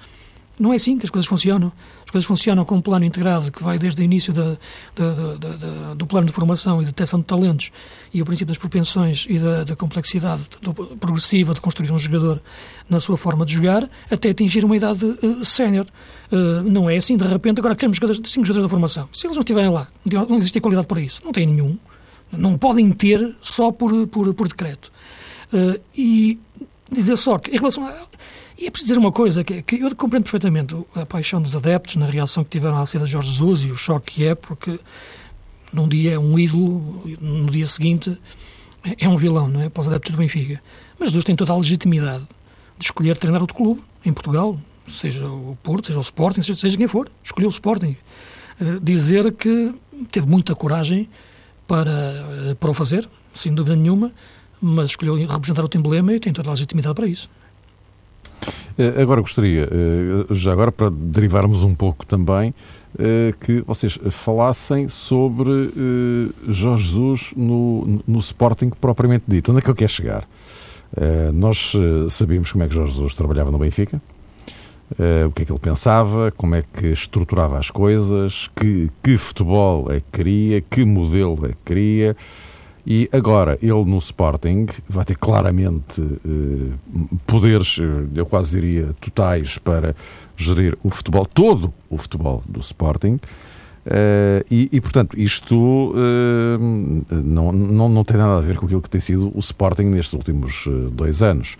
Não 0.58 0.72
é 0.72 0.76
assim 0.76 0.98
que 0.98 1.04
as 1.04 1.10
coisas 1.10 1.26
funcionam. 1.28 1.72
As 2.04 2.10
coisas 2.10 2.26
funcionam 2.26 2.64
com 2.64 2.76
um 2.76 2.80
plano 2.80 3.04
integrado 3.04 3.50
que 3.50 3.62
vai 3.62 3.78
desde 3.78 4.02
o 4.02 4.04
início 4.04 4.32
da, 4.32 4.56
da, 4.94 5.34
da, 5.36 5.94
do 5.94 6.06
plano 6.06 6.26
de 6.26 6.32
formação 6.32 6.80
e 6.80 6.84
de 6.84 6.90
detecção 6.90 7.20
de 7.20 7.26
talentos 7.26 7.70
e 8.12 8.20
o 8.20 8.24
princípio 8.24 8.48
das 8.48 8.58
propensões 8.58 9.26
e 9.28 9.38
da, 9.38 9.64
da 9.64 9.74
complexidade 9.74 10.42
do, 10.60 10.74
progressiva 10.74 11.54
de 11.54 11.60
construir 11.60 11.90
um 11.90 11.98
jogador 11.98 12.42
na 12.88 13.00
sua 13.00 13.16
forma 13.16 13.46
de 13.46 13.54
jogar 13.54 13.88
até 14.10 14.28
atingir 14.28 14.64
uma 14.64 14.76
idade 14.76 15.04
uh, 15.04 15.44
sénior. 15.44 15.86
Uh, 16.30 16.62
não 16.62 16.88
é 16.88 16.96
assim, 16.96 17.16
de 17.16 17.26
repente, 17.26 17.58
agora 17.60 17.74
queremos 17.74 17.96
jogadores, 17.96 18.20
cinco 18.30 18.46
jogadores 18.46 18.66
da 18.66 18.70
formação. 18.70 19.08
Se 19.12 19.26
eles 19.26 19.36
não 19.36 19.40
estiverem 19.40 19.70
lá, 19.70 19.88
não 20.04 20.36
existe 20.36 20.60
qualidade 20.60 20.86
para 20.86 21.00
isso. 21.00 21.22
Não 21.24 21.32
tem 21.32 21.46
nenhum. 21.46 21.78
Não 22.30 22.58
podem 22.58 22.90
ter 22.92 23.34
só 23.40 23.72
por, 23.72 24.06
por, 24.08 24.32
por 24.34 24.48
decreto. 24.48 24.92
Uh, 25.52 25.80
e 25.96 26.38
dizer 26.90 27.16
só 27.16 27.38
que, 27.38 27.50
em 27.50 27.58
relação 27.58 27.86
a 27.86 28.06
e 28.62 28.68
é 28.68 28.70
preciso 28.70 28.92
dizer 28.92 29.01
uma 29.01 29.11
coisa, 29.11 29.42
que, 29.42 29.61
que 29.61 29.81
eu 29.81 29.96
compreendo 29.96 30.22
perfeitamente 30.22 30.77
a 30.94 31.05
paixão 31.05 31.42
dos 31.42 31.57
adeptos 31.57 31.96
na 31.96 32.07
reação 32.07 32.44
que 32.44 32.51
tiveram 32.51 32.81
à 32.81 32.87
saída 32.87 33.07
de 33.07 33.11
Jorge 33.11 33.29
Jesus 33.33 33.64
e 33.64 33.72
o 33.72 33.77
choque 33.77 34.14
que 34.14 34.25
é, 34.25 34.37
porque 34.37 34.79
num 35.72 35.88
dia 35.88 36.12
é 36.12 36.18
um 36.18 36.38
ídolo, 36.38 37.03
no 37.20 37.51
dia 37.51 37.66
seguinte 37.66 38.16
é 38.85 39.09
um 39.09 39.16
vilão, 39.16 39.48
não 39.48 39.62
é? 39.62 39.68
Para 39.68 39.81
os 39.81 39.88
adeptos 39.88 40.12
do 40.12 40.16
Benfica. 40.16 40.62
Mas 40.96 41.09
Jesus 41.09 41.25
tem 41.25 41.35
toda 41.35 41.53
a 41.53 41.57
legitimidade 41.57 42.22
de 42.79 42.85
escolher 42.85 43.16
treinar 43.16 43.40
outro 43.40 43.57
clube 43.57 43.83
em 44.05 44.12
Portugal, 44.12 44.57
seja 44.88 45.27
o 45.27 45.59
Porto, 45.61 45.88
seja 45.88 45.98
o 45.98 46.03
Sporting, 46.03 46.42
seja, 46.42 46.61
seja 46.61 46.77
quem 46.77 46.87
for, 46.87 47.11
escolheu 47.25 47.48
o 47.48 47.53
Sporting. 47.53 47.96
Uh, 48.61 48.79
dizer 48.81 49.33
que 49.33 49.75
teve 50.12 50.29
muita 50.29 50.55
coragem 50.55 51.09
para, 51.66 51.90
uh, 52.53 52.55
para 52.55 52.70
o 52.70 52.75
fazer, 52.75 53.09
sem 53.35 53.53
dúvida 53.53 53.75
nenhuma, 53.75 54.12
mas 54.61 54.90
escolheu 54.90 55.16
representar 55.16 55.64
o 55.64 55.68
emblema 55.77 56.12
e 56.12 56.20
tem 56.20 56.33
toda 56.33 56.48
a 56.48 56.53
legitimidade 56.53 56.94
para 56.94 57.09
isso. 57.09 57.29
Eh, 58.78 59.02
agora 59.02 59.20
gostaria, 59.20 59.64
eh, 59.64 60.35
já 60.35 60.52
agora 60.52 60.72
para 60.72 60.90
derivarmos 60.90 61.62
um 61.62 61.74
pouco 61.74 62.07
também, 62.07 62.55
eh, 62.98 63.35
que 63.40 63.62
vocês 63.66 63.98
falassem 64.11 64.88
sobre 64.88 65.70
Jorge 66.48 66.85
Jesus 66.85 67.33
no, 67.37 68.02
no 68.07 68.18
Sporting 68.18 68.70
propriamente 68.70 69.24
dito. 69.28 69.50
Onde 69.50 69.61
é 69.61 69.62
que 69.62 69.70
ele 69.70 69.78
quer 69.78 69.90
chegar? 69.90 70.28
Nós 71.33 71.72
sabíamos 72.11 72.52
como 72.52 72.64
é 72.64 72.68
que 72.68 72.74
Jorge 72.74 72.92
Jesus 72.92 73.14
trabalhava 73.14 73.50
no 73.50 73.59
Benfica, 73.59 73.98
o 75.26 75.33
que 75.33 75.42
é 75.42 75.44
que 75.46 75.50
ele 75.50 75.59
pensava, 75.59 76.31
como 76.37 76.55
é 76.55 76.62
que 76.62 76.88
estruturava 76.88 77.59
as 77.59 77.70
coisas, 77.70 78.50
que, 78.55 78.90
que 79.02 79.16
futebol 79.16 79.90
é 79.90 80.00
que 80.00 80.07
queria, 80.12 80.61
que 80.61 80.85
modelo 80.85 81.46
é 81.46 81.48
que 81.48 81.57
queria. 81.64 82.14
E 82.84 83.08
agora, 83.12 83.56
ele 83.62 83.84
no 83.84 83.98
Sporting 83.98 84.66
vai 84.88 85.04
ter 85.04 85.16
claramente 85.16 86.02
eh, 86.02 86.74
poderes, 87.26 87.78
eh, 87.80 88.08
eu 88.14 88.26
quase 88.26 88.60
diria, 88.60 88.92
totais 89.00 89.56
para 89.56 89.94
gerir 90.36 90.76
o 90.82 90.90
futebol, 90.90 91.24
todo 91.24 91.72
o 91.88 91.96
futebol 91.96 92.42
do 92.46 92.58
Sporting. 92.58 93.20
Uh, 93.84 94.46
e, 94.48 94.68
e, 94.70 94.80
portanto, 94.80 95.18
isto 95.18 95.56
uh, 95.56 96.58
não, 97.10 97.50
não, 97.50 97.88
não 97.88 98.04
tem 98.04 98.16
nada 98.16 98.38
a 98.38 98.40
ver 98.40 98.56
com 98.56 98.66
aquilo 98.66 98.80
que 98.80 98.88
tem 98.88 99.00
sido 99.00 99.32
o 99.34 99.40
Sporting 99.40 99.84
nestes 99.84 100.12
últimos 100.12 100.66
uh, 100.66 100.88
dois 100.90 101.20
anos. 101.20 101.56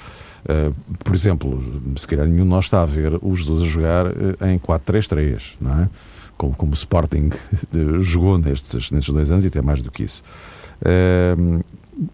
por 1.04 1.14
exemplo, 1.16 1.61
se 1.96 2.06
calhar 2.06 2.26
nenhum 2.26 2.44
de 2.44 2.50
nós 2.50 2.66
está 2.66 2.82
a 2.82 2.87
ver 2.87 3.18
os 3.20 3.40
Jesus 3.40 3.62
a 3.62 3.66
jogar 3.66 4.06
em 4.48 4.58
4-3-3, 4.58 5.54
não 5.61 5.82
é? 5.82 5.88
Como, 6.37 6.54
como 6.54 6.70
o 6.70 6.74
Sporting 6.74 7.30
jogou 8.02 8.38
nestes, 8.38 8.92
nestes 8.92 9.12
dois 9.12 9.30
anos 9.32 9.44
e 9.44 9.48
até 9.48 9.61
mais 9.61 9.82
do 9.82 9.90
que 9.90 10.04
isso 10.04 10.22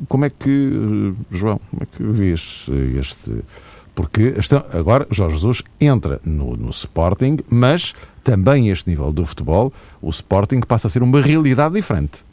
como 0.09 0.25
é 0.25 0.31
que, 0.31 1.15
João, 1.31 1.59
como 1.71 1.83
é 1.83 1.87
que 1.87 2.03
vês 2.03 2.67
este. 2.99 3.43
Porque 3.95 4.35
agora 4.73 5.07
Jorge 5.11 5.37
Jesus 5.37 5.63
entra 5.81 6.21
no, 6.25 6.57
no 6.57 6.71
Sporting, 6.71 7.39
mas 7.51 7.95
também 8.23 8.69
este 8.69 8.89
nível 8.89 9.11
do 9.13 9.27
futebol, 9.27 9.73
o 10.01 10.11
Sporting 10.11 10.61
passa 10.61 10.87
a 10.87 10.91
ser 10.91 11.03
uma 11.03 11.21
realidade 11.21 11.75
diferente. 11.75 12.25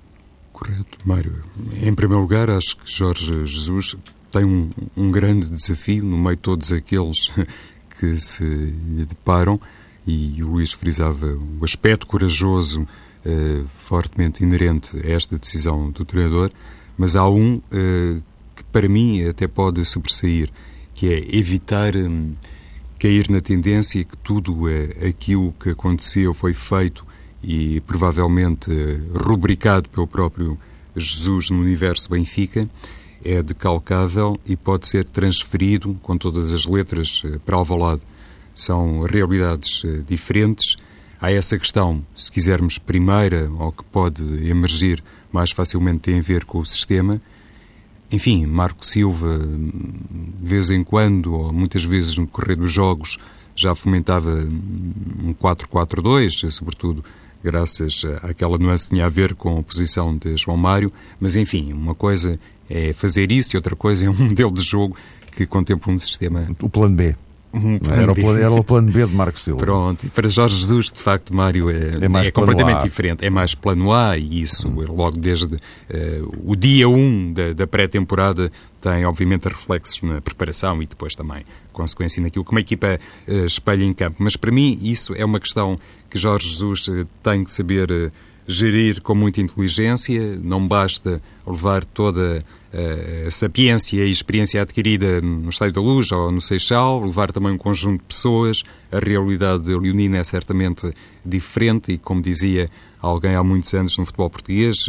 Correto, 0.54 0.98
Mário. 1.04 1.44
Em 1.82 1.94
primeiro 1.94 2.22
lugar, 2.22 2.50
acho 2.50 2.78
que 2.78 2.90
Jorge 2.90 3.46
Jesus 3.46 3.98
tem 4.32 4.46
um, 4.46 4.70
um 4.96 5.10
grande 5.10 5.50
desafio 5.50 6.04
no 6.04 6.18
meio 6.18 6.36
de 6.36 6.42
todos 6.42 6.72
aqueles 6.72 7.32
que 8.00 8.18
se 8.18 8.44
lhe 8.44 9.06
deparam, 9.06 9.60
e 10.06 10.44
o 10.44 10.52
Luís 10.52 10.72
frisava 10.72 11.26
o 11.26 11.66
aspecto 11.66 12.06
corajoso 12.06 12.88
eh, 13.28 13.64
fortemente 13.74 14.44
inerente 14.44 14.96
a 15.04 15.10
esta 15.10 15.36
decisão 15.36 15.90
do 15.90 16.06
treinador, 16.06 16.52
mas 16.96 17.16
há 17.16 17.28
um 17.28 17.56
uh, 17.56 18.24
que 18.56 18.64
para 18.72 18.88
mim 18.88 19.24
até 19.28 19.48
pode 19.48 19.84
sobressair, 19.84 20.52
que 20.94 21.12
é 21.12 21.36
evitar 21.36 21.96
um, 21.96 22.36
cair 23.00 23.28
na 23.28 23.42
tendência 23.42 24.04
que 24.04 24.16
tudo 24.18 24.66
uh, 24.66 25.08
aquilo 25.10 25.54
que 25.54 25.72
aconteceu 25.72 26.36
foi 26.36 26.54
feito 26.54 27.04
e 27.42 27.82
provavelmente 27.82 28.70
rubricado 29.12 29.90
pelo 29.90 30.06
próprio 30.06 30.56
Jesus 30.96 31.50
no 31.50 31.62
universo 31.62 32.12
Benfica, 32.12 32.70
é 33.24 33.42
decalcável 33.42 34.40
e 34.46 34.56
pode 34.56 34.88
ser 34.88 35.04
transferido 35.04 35.98
com 36.04 36.16
todas 36.16 36.54
as 36.54 36.68
letras 36.68 37.24
para 37.44 37.56
Alvalade. 37.56 38.04
São 38.54 39.02
realidades 39.02 39.84
diferentes 40.06 40.78
Há 41.26 41.32
essa 41.32 41.58
questão, 41.58 42.06
se 42.16 42.32
quisermos, 42.32 42.78
primeira, 42.78 43.50
ou 43.58 43.72
que 43.72 43.84
pode 43.86 44.22
emergir 44.48 45.04
mais 45.32 45.50
facilmente, 45.50 45.98
tem 45.98 46.20
a 46.20 46.22
ver 46.22 46.46
com 46.46 46.60
o 46.60 46.66
sistema. 46.68 47.20
Enfim, 48.12 48.46
Marco 48.46 48.86
Silva, 48.86 49.40
de 49.40 50.48
vez 50.48 50.70
em 50.70 50.84
quando, 50.84 51.34
ou 51.34 51.52
muitas 51.52 51.84
vezes 51.84 52.16
no 52.16 52.28
decorrer 52.28 52.56
dos 52.56 52.72
jogos, 52.72 53.18
já 53.56 53.74
fomentava 53.74 54.30
um 55.24 55.34
4-4-2, 55.34 56.48
sobretudo 56.52 57.04
graças 57.44 58.04
àquela 58.22 58.60
nuance 58.60 58.88
que 58.88 58.94
tinha 58.94 59.08
a 59.08 59.10
ver 59.10 59.34
com 59.34 59.58
a 59.58 59.64
posição 59.64 60.16
de 60.16 60.38
João 60.38 60.58
Mário, 60.58 60.94
mas 61.20 61.36
enfim, 61.36 61.74
uma 61.74 61.96
coisa 61.96 62.40
é 62.70 62.94
fazer 62.94 63.32
isso 63.32 63.56
e 63.56 63.58
outra 63.58 63.76
coisa 63.76 64.06
é 64.06 64.10
um 64.12 64.14
modelo 64.30 64.54
de 64.54 64.62
jogo 64.62 64.96
que 65.32 65.48
contempla 65.48 65.92
um 65.92 65.98
sistema. 65.98 66.48
O 66.62 66.70
plano 66.70 66.96
B. 66.96 67.16
Um 67.56 67.80
era, 67.90 68.12
o 68.12 68.16
plano, 68.16 68.40
era, 68.40 68.52
o 68.52 68.64
plano, 68.64 68.92
B 68.92 69.06
de 69.06 69.16
Marcos 69.16 69.44
Silva. 69.44 69.60
Pronto, 69.60 70.06
e 70.06 70.10
para 70.10 70.28
Jorge 70.28 70.58
Jesus, 70.58 70.92
de 70.92 71.00
facto, 71.00 71.34
Mário, 71.34 71.70
é, 71.70 71.76
é, 72.24 72.28
é 72.28 72.32
completamente 72.32 72.84
diferente. 72.84 73.26
É 73.26 73.30
mais 73.30 73.56
plano 73.56 73.94
A 73.94 74.18
e 74.18 74.42
isso, 74.42 74.68
hum. 74.68 74.86
logo 74.90 75.18
desde 75.18 75.56
uh, 75.56 75.60
o 76.44 76.56
dia 76.56 76.90
1 76.90 77.34
da, 77.34 77.54
da 77.54 77.68
pré-temporada, 77.68 78.50
tem 78.82 79.06
obviamente 79.06 79.48
reflexos 79.48 80.02
na 80.04 80.22
preparação 80.22 80.84
e 80.84 80.86
depois 80.86 81.16
também 81.16 81.44
consequência 81.72 82.22
naquilo 82.22 82.44
que 82.44 82.52
uma 82.52 82.60
equipa 82.60 83.00
uh, 83.28 83.46
espelha 83.46 83.84
em 83.84 83.94
campo. 83.94 84.18
Mas 84.20 84.36
para 84.36 84.52
mim, 84.52 84.78
isso 84.82 85.14
é 85.16 85.24
uma 85.24 85.40
questão 85.40 85.78
que 86.10 86.18
Jorge 86.18 86.50
Jesus 86.50 86.88
uh, 86.90 87.08
tem 87.24 87.44
que 87.44 87.52
saber 87.52 88.12
gerir 88.48 89.02
com 89.02 89.16
muita 89.16 89.42
inteligência, 89.42 90.40
não 90.42 90.68
basta 90.68 91.22
levar 91.46 91.84
toda 91.84 92.44
a 93.28 93.32
sapiência 93.32 94.04
e 94.04 94.12
experiência 94.12 94.62
adquirida 94.62 95.22
no 95.22 95.50
Estádio 95.50 95.76
da 95.76 95.82
Luz 95.82 96.12
ou 96.12 96.32
no 96.32 96.42
Seixal, 96.42 97.04
levar 97.04 97.32
também 97.32 97.54
um 97.54 97.58
conjunto 97.58 98.02
de 98.02 98.08
pessoas. 98.08 98.64
A 98.92 99.00
realidade 99.00 99.74
leonina 99.74 100.18
é 100.18 100.24
certamente 100.24 100.92
diferente 101.26 101.94
e, 101.94 101.98
como 101.98 102.22
dizia 102.22 102.68
alguém 103.02 103.36
há 103.36 103.44
muitos 103.44 103.74
anos 103.74 103.98
no 103.98 104.06
futebol 104.06 104.30
português, 104.30 104.88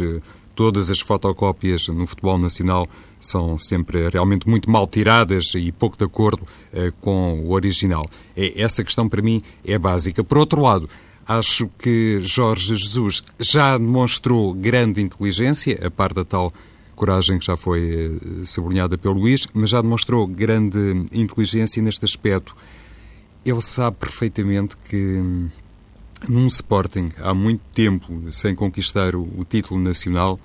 todas 0.53 0.89
as 0.89 0.99
fotocópias 0.99 1.87
no 1.87 2.07
futebol 2.07 2.37
nacional 2.37 2.87
são 3.19 3.57
sempre 3.57 4.09
realmente 4.09 4.49
muito 4.49 4.69
mal 4.69 4.87
tiradas 4.87 5.53
e 5.55 5.71
pouco 5.71 5.97
de 5.97 6.03
acordo 6.03 6.41
uh, 6.41 6.91
com 6.99 7.41
o 7.41 7.51
original. 7.51 8.05
É, 8.35 8.61
essa 8.61 8.83
questão, 8.83 9.07
para 9.07 9.21
mim, 9.21 9.41
é 9.65 9.77
básica. 9.77 10.23
Por 10.23 10.37
outro 10.37 10.61
lado, 10.61 10.89
acho 11.27 11.69
que 11.77 12.19
Jorge 12.21 12.75
Jesus 12.75 13.23
já 13.39 13.77
demonstrou 13.77 14.53
grande 14.53 15.01
inteligência, 15.01 15.79
a 15.85 15.91
par 15.91 16.13
da 16.13 16.23
tal 16.23 16.53
coragem 16.95 17.37
que 17.37 17.45
já 17.45 17.55
foi 17.55 18.07
uh, 18.07 18.45
sublinhada 18.45 18.97
pelo 18.97 19.15
Luís, 19.15 19.47
mas 19.53 19.69
já 19.69 19.81
demonstrou 19.81 20.25
grande 20.25 21.05
inteligência 21.11 21.81
neste 21.81 22.03
aspecto. 22.05 22.55
Ele 23.45 23.61
sabe 23.61 23.97
perfeitamente 23.97 24.75
que 24.89 25.19
hum, 25.19 25.49
num 26.27 26.47
Sporting 26.47 27.11
há 27.19 27.33
muito 27.33 27.61
tempo 27.73 28.31
sem 28.31 28.55
conquistar 28.55 29.15
o, 29.15 29.21
o 29.37 29.45
título 29.47 29.79
nacional, 29.79 30.39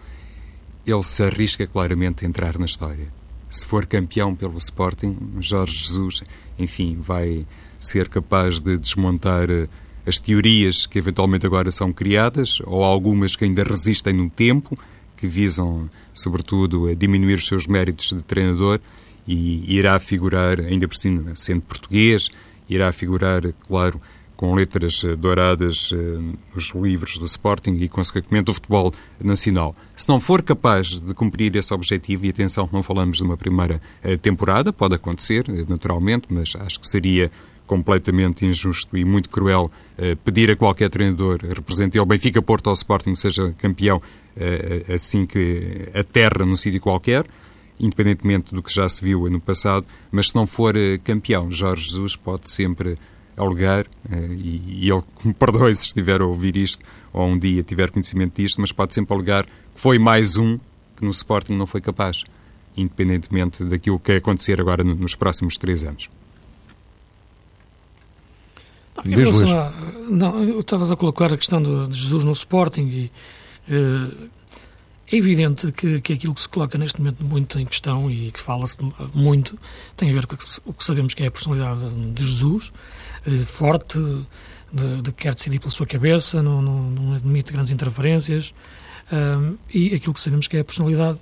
ele 0.87 1.03
se 1.03 1.23
arrisca 1.23 1.67
claramente 1.67 2.25
a 2.25 2.29
entrar 2.29 2.59
na 2.59 2.67
história. 2.67 3.13
Se 3.49 3.65
for 3.65 3.87
campeão 3.87 4.35
pelo 4.35 4.59
Sporting, 4.59 5.17
Jorge 5.41 5.77
Jesus, 5.77 6.23
enfim, 6.59 6.99
vai 7.01 7.47
ser 7.79 8.09
capaz 8.09 8.61
de 8.61 8.79
desmontar 8.79 9.51
eh, 9.51 9.69
as 10.07 10.19
teorias 10.19 10.87
que 10.87 10.99
eventualmente 10.99 11.47
agora 11.47 11.71
são 11.71 11.93
criadas, 11.93 12.59
ou 12.65 12.83
algumas 12.83 13.37
que 13.37 13.45
ainda 13.45 13.63
resistem 13.63 14.13
no 14.13 14.29
tempo, 14.29 14.77
que 15.17 15.27
visam, 15.27 15.89
sobretudo, 16.13 16.95
diminuir 16.97 17.35
os 17.35 17.47
seus 17.47 17.67
méritos 17.67 18.13
de 18.13 18.23
treinador, 18.23 18.81
e 19.27 19.77
irá 19.77 19.99
figurar, 19.99 20.61
ainda 20.61 20.89
por 20.89 20.97
cima, 20.97 21.33
sendo 21.37 21.63
português, 21.63 22.29
irá 22.69 22.91
figurar, 22.91 23.43
claro, 23.69 24.01
com 24.43 24.55
letras 24.55 25.05
eh, 25.05 25.15
douradas 25.15 25.93
eh, 25.95 26.19
nos 26.53 26.73
livros 26.75 27.17
do 27.17 27.25
Sporting 27.25 27.75
e, 27.75 27.89
consequentemente, 27.89 28.47
do 28.47 28.55
futebol 28.55 28.93
nacional. 29.23 29.77
Se 29.95 30.09
não 30.09 30.19
for 30.19 30.43
capaz 30.43 30.99
de 30.99 31.15
cumprir 31.15 31.55
esse 31.55 31.73
objetivo, 31.73 32.27
e 32.27 32.31
atenção, 32.31 32.69
não 32.73 32.83
falamos 32.83 33.19
de 33.19 33.23
uma 33.23 33.37
primeira 33.37 33.81
eh, 34.03 34.17
temporada, 34.17 34.73
pode 34.73 34.97
acontecer, 34.97 35.45
naturalmente, 35.69 36.27
mas 36.29 36.57
acho 36.59 36.81
que 36.81 36.89
seria 36.89 37.31
completamente 37.73 38.45
injusto 38.45 38.97
e 38.97 39.05
muito 39.05 39.31
cruel 39.31 39.71
pedir 40.25 40.51
a 40.51 40.57
qualquer 40.57 40.91
treinador, 40.91 41.39
represente 41.43 41.99
o 41.99 42.05
Benfica, 42.05 42.43
Porto 42.43 42.67
ou 42.67 42.75
Sporting, 42.75 43.15
seja 43.15 43.55
campeão 43.59 43.99
assim 44.93 45.25
que 45.25 45.89
aterra 45.95 46.45
num 46.45 46.57
sítio 46.57 46.81
qualquer 46.81 47.25
independentemente 47.81 48.55
do 48.55 48.63
que 48.63 48.73
já 48.73 48.89
se 48.89 49.03
viu 49.03 49.29
no 49.29 49.41
passado, 49.41 49.85
mas 50.11 50.29
se 50.29 50.37
não 50.37 50.47
for 50.47 50.75
campeão, 51.03 51.51
Jorge 51.51 51.89
Jesus 51.89 52.15
pode 52.15 52.49
sempre 52.49 52.97
alegar, 53.37 53.87
eh, 54.11 54.29
e, 54.37 54.85
e 54.87 54.91
ele 54.91 55.03
me 55.25 55.35
perdoe 55.35 55.75
se 55.75 55.87
estiver 55.87 56.21
a 56.21 56.27
ouvir 56.27 56.57
isto 56.57 56.85
ou 57.13 57.27
um 57.27 57.39
dia 57.39 57.63
tiver 57.63 57.91
conhecimento 57.91 58.41
disto, 58.41 58.61
mas 58.61 58.73
pode 58.73 58.95
sempre 58.95 59.15
alegar 59.15 59.45
que 59.45 59.81
foi 59.81 59.99
mais 59.99 60.37
um 60.37 60.59
que 60.97 61.05
no 61.05 61.11
Sporting 61.11 61.55
não 61.55 61.67
foi 61.67 61.81
capaz, 61.81 62.25
independentemente 62.77 63.65
daquilo 63.65 63.99
que 63.99 64.13
acontecer 64.13 64.61
agora 64.61 64.85
nos 64.85 65.15
próximos 65.15 65.57
três 65.57 65.85
anos. 65.85 66.09
Não, 68.97 69.13
em 69.13 69.17
relação 69.17 69.59
a, 69.59 69.73
não, 70.09 70.61
estavas 70.61 70.91
a 70.93 70.97
colocar 70.97 71.33
a 71.33 71.37
questão 71.37 71.63
de, 71.63 71.89
de 71.89 71.99
Jesus 71.99 72.25
no 72.25 72.33
Sporting 72.33 72.83
e 72.83 73.13
uh, 73.73 74.31
é 75.13 75.17
evidente 75.17 75.71
que, 75.73 76.01
que 76.01 76.15
aquilo 76.15 76.35
que 76.35 76.41
se 76.41 76.49
coloca 76.49 76.79
neste 76.79 76.99
momento 76.99 77.23
muito 77.23 77.59
em 77.61 77.67
questão 77.67 78.11
e 78.11 78.33
que 78.33 78.41
fala-se 78.41 78.79
muito 79.13 79.59
tem 79.95 80.11
a 80.11 80.13
ver 80.15 80.27
com 80.27 80.37
o 80.65 80.73
que 80.73 80.85
sabemos 80.85 81.13
que 81.13 81.23
é 81.23 81.27
a 81.27 81.31
personalidade 81.31 81.81
de 82.13 82.25
Jesus, 82.25 82.73
eh, 83.27 83.45
forte, 83.45 83.99
de, 84.73 85.03
de 85.03 85.13
quer 85.13 85.35
decidir 85.35 85.59
pela 85.59 85.71
sua 85.71 85.87
cabeça, 85.87 86.43
não, 86.43 86.63
não, 86.63 86.91
não 86.91 87.15
admite 87.15 87.53
grandes 87.53 87.71
interferências, 87.71 88.55
um, 89.13 89.59
e 89.73 89.95
aquilo 89.95 90.15
que 90.15 90.21
sabemos 90.21 90.49
que 90.49 90.57
é 90.57 90.61
a 90.61 90.65
personalidade 90.65 91.19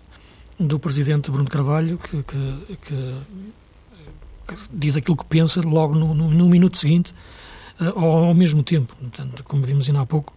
do 0.58 0.78
presidente 0.78 1.28
Bruno 1.28 1.50
Carvalho, 1.50 1.98
que, 1.98 2.22
que, 2.22 2.76
que, 2.82 3.14
que 4.46 4.54
diz 4.72 4.96
aquilo 4.96 5.16
que 5.16 5.24
pensa 5.24 5.60
logo 5.62 5.96
no, 5.96 6.14
no, 6.14 6.30
no 6.30 6.48
minuto 6.48 6.78
seguinte, 6.78 7.12
ao 7.94 8.34
mesmo 8.34 8.62
tempo. 8.62 8.94
Portanto, 8.96 9.42
como 9.44 9.64
vimos 9.64 9.88
ainda 9.88 10.00
há 10.00 10.06
pouco, 10.06 10.34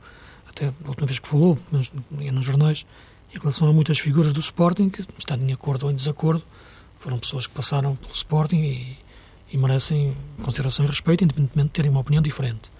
até 0.48 0.68
a 0.68 0.88
última 0.88 1.08
vez 1.08 1.20
que 1.20 1.28
falou, 1.28 1.58
mas 1.72 1.92
nos 2.12 2.46
jornais, 2.46 2.86
em 3.34 3.40
relação 3.40 3.68
a 3.68 3.74
muitas 3.74 4.00
figuras 4.00 4.32
do 4.32 4.40
Sporting 4.40 4.90
que, 4.90 5.04
estando 5.18 5.44
em 5.44 5.52
acordo 5.52 5.86
ou 5.86 5.92
em 5.92 5.96
desacordo, 5.96 6.44
foram 7.00 7.20
pessoas 7.20 7.48
que 7.48 7.54
passaram 7.54 7.96
pelo 7.96 8.14
Sporting 8.14 8.58
e, 8.58 8.98
e 9.52 9.58
merecem 9.58 10.16
consideração 10.42 10.86
e 10.86 10.88
respeito, 10.88 11.24
independentemente 11.24 11.68
de 11.68 11.74
terem 11.74 11.92
uma 11.92 12.00
opinião 12.00 12.22
diferente. 12.22 12.72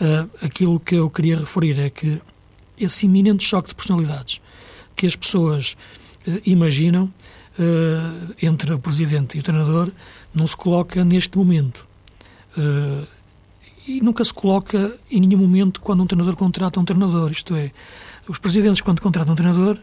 Uh, 0.00 0.30
aquilo 0.44 0.78
que 0.78 0.94
eu 0.94 1.08
queria 1.08 1.38
referir 1.38 1.78
é 1.80 1.88
que 1.88 2.20
esse 2.78 3.06
iminente 3.06 3.42
choque 3.42 3.70
de 3.70 3.74
personalidades 3.74 4.42
que 4.94 5.06
as 5.06 5.16
pessoas 5.16 5.74
uh, 6.28 6.40
imaginam 6.44 7.12
uh, 7.58 8.34
entre 8.40 8.74
o 8.74 8.78
presidente 8.78 9.36
e 9.36 9.40
o 9.40 9.42
treinador 9.42 9.90
não 10.34 10.46
se 10.46 10.56
coloca 10.56 11.02
neste 11.04 11.36
momento. 11.38 11.86
E 13.86 14.00
nunca 14.00 14.24
se 14.24 14.34
coloca 14.34 14.98
em 15.10 15.20
nenhum 15.20 15.38
momento 15.38 15.80
quando 15.80 16.02
um 16.02 16.06
treinador 16.06 16.36
contrata 16.36 16.80
um 16.80 16.84
treinador, 16.84 17.30
isto 17.30 17.54
é, 17.54 17.70
os 18.28 18.38
presidentes, 18.38 18.80
quando 18.80 19.00
contratam 19.00 19.32
um 19.32 19.36
treinador, 19.36 19.78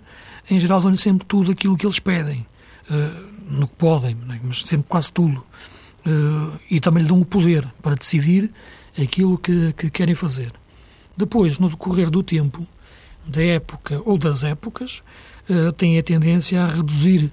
em 0.50 0.60
geral 0.60 0.82
dão-lhe 0.82 0.98
sempre 0.98 1.26
tudo 1.26 1.52
aquilo 1.52 1.78
que 1.78 1.86
eles 1.86 2.00
pedem, 2.00 2.46
uh, 2.90 3.34
no 3.50 3.68
que 3.68 3.76
podem, 3.76 4.18
é? 4.30 4.40
mas 4.44 4.64
sempre 4.64 4.88
quase 4.90 5.12
tudo. 5.12 5.44
Uh, 6.06 6.60
e 6.70 6.82
também 6.82 7.04
lhe 7.04 7.10
dão 7.10 7.22
o 7.22 7.26
poder 7.26 7.66
para 7.82 7.96
decidir 7.96 8.52
aquilo 9.02 9.38
que, 9.38 9.72
que 9.74 9.90
querem 9.90 10.16
fazer. 10.16 10.52
Depois, 11.16 11.58
no 11.60 11.70
decorrer 11.70 12.10
do 12.10 12.22
tempo, 12.22 12.68
da 13.26 13.42
época 13.42 14.02
ou 14.04 14.18
das 14.18 14.44
épocas, 14.44 15.02
uh, 15.50 15.72
têm 15.72 15.98
a 15.98 16.04
tendência 16.04 16.62
a 16.62 16.68
reduzir 16.68 17.32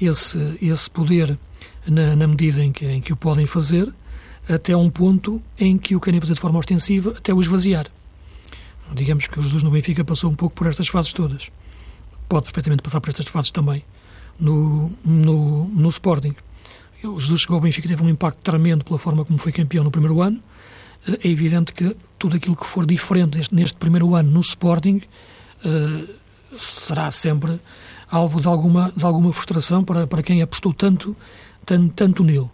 esse, 0.00 0.58
esse 0.60 0.90
poder 0.90 1.38
na, 1.86 2.16
na 2.16 2.26
medida 2.26 2.64
em 2.64 2.72
que, 2.72 2.86
em 2.86 3.00
que 3.00 3.12
o 3.12 3.16
podem 3.16 3.46
fazer, 3.46 3.92
até 4.48 4.76
um 4.76 4.88
ponto 4.88 5.42
em 5.58 5.76
que 5.76 5.94
o 5.94 6.00
querem 6.00 6.20
fazer 6.20 6.34
de 6.34 6.40
forma 6.40 6.58
ostensiva, 6.58 7.14
até 7.16 7.32
o 7.32 7.40
esvaziar. 7.40 7.86
Digamos 8.94 9.26
que 9.26 9.38
o 9.38 9.42
Jesus 9.42 9.62
no 9.62 9.70
Benfica 9.70 10.04
passou 10.04 10.30
um 10.30 10.34
pouco 10.34 10.54
por 10.54 10.66
estas 10.66 10.88
fases 10.88 11.12
todas. 11.12 11.50
Pode 12.28 12.44
perfeitamente 12.44 12.82
passar 12.82 13.00
por 13.00 13.10
estas 13.10 13.26
fases 13.26 13.50
também 13.50 13.84
no, 14.38 14.90
no, 15.04 15.68
no 15.68 15.88
Sporting. 15.88 16.34
O 17.04 17.20
Jesus 17.20 17.42
chegou 17.42 17.56
ao 17.56 17.60
Benfica 17.60 17.86
teve 17.86 18.02
um 18.02 18.08
impacto 18.08 18.38
tremendo 18.42 18.84
pela 18.84 18.98
forma 18.98 19.24
como 19.24 19.38
foi 19.38 19.52
campeão 19.52 19.84
no 19.84 19.90
primeiro 19.90 20.22
ano. 20.22 20.42
É 21.06 21.28
evidente 21.28 21.72
que 21.72 21.96
tudo 22.18 22.36
aquilo 22.36 22.56
que 22.56 22.66
for 22.66 22.84
diferente 22.84 23.36
neste, 23.38 23.54
neste 23.54 23.76
primeiro 23.76 24.14
ano 24.14 24.30
no 24.30 24.40
Sporting 24.40 25.02
uh, 25.64 26.14
será 26.56 27.10
sempre 27.10 27.60
alvo 28.10 28.40
de 28.40 28.48
alguma, 28.48 28.92
de 28.96 29.04
alguma 29.04 29.32
frustração 29.32 29.84
para, 29.84 30.06
para 30.06 30.22
quem 30.22 30.42
apostou 30.42 30.72
tanto, 30.72 31.16
tanto, 31.64 31.92
tanto 31.94 32.24
nele. 32.24 32.50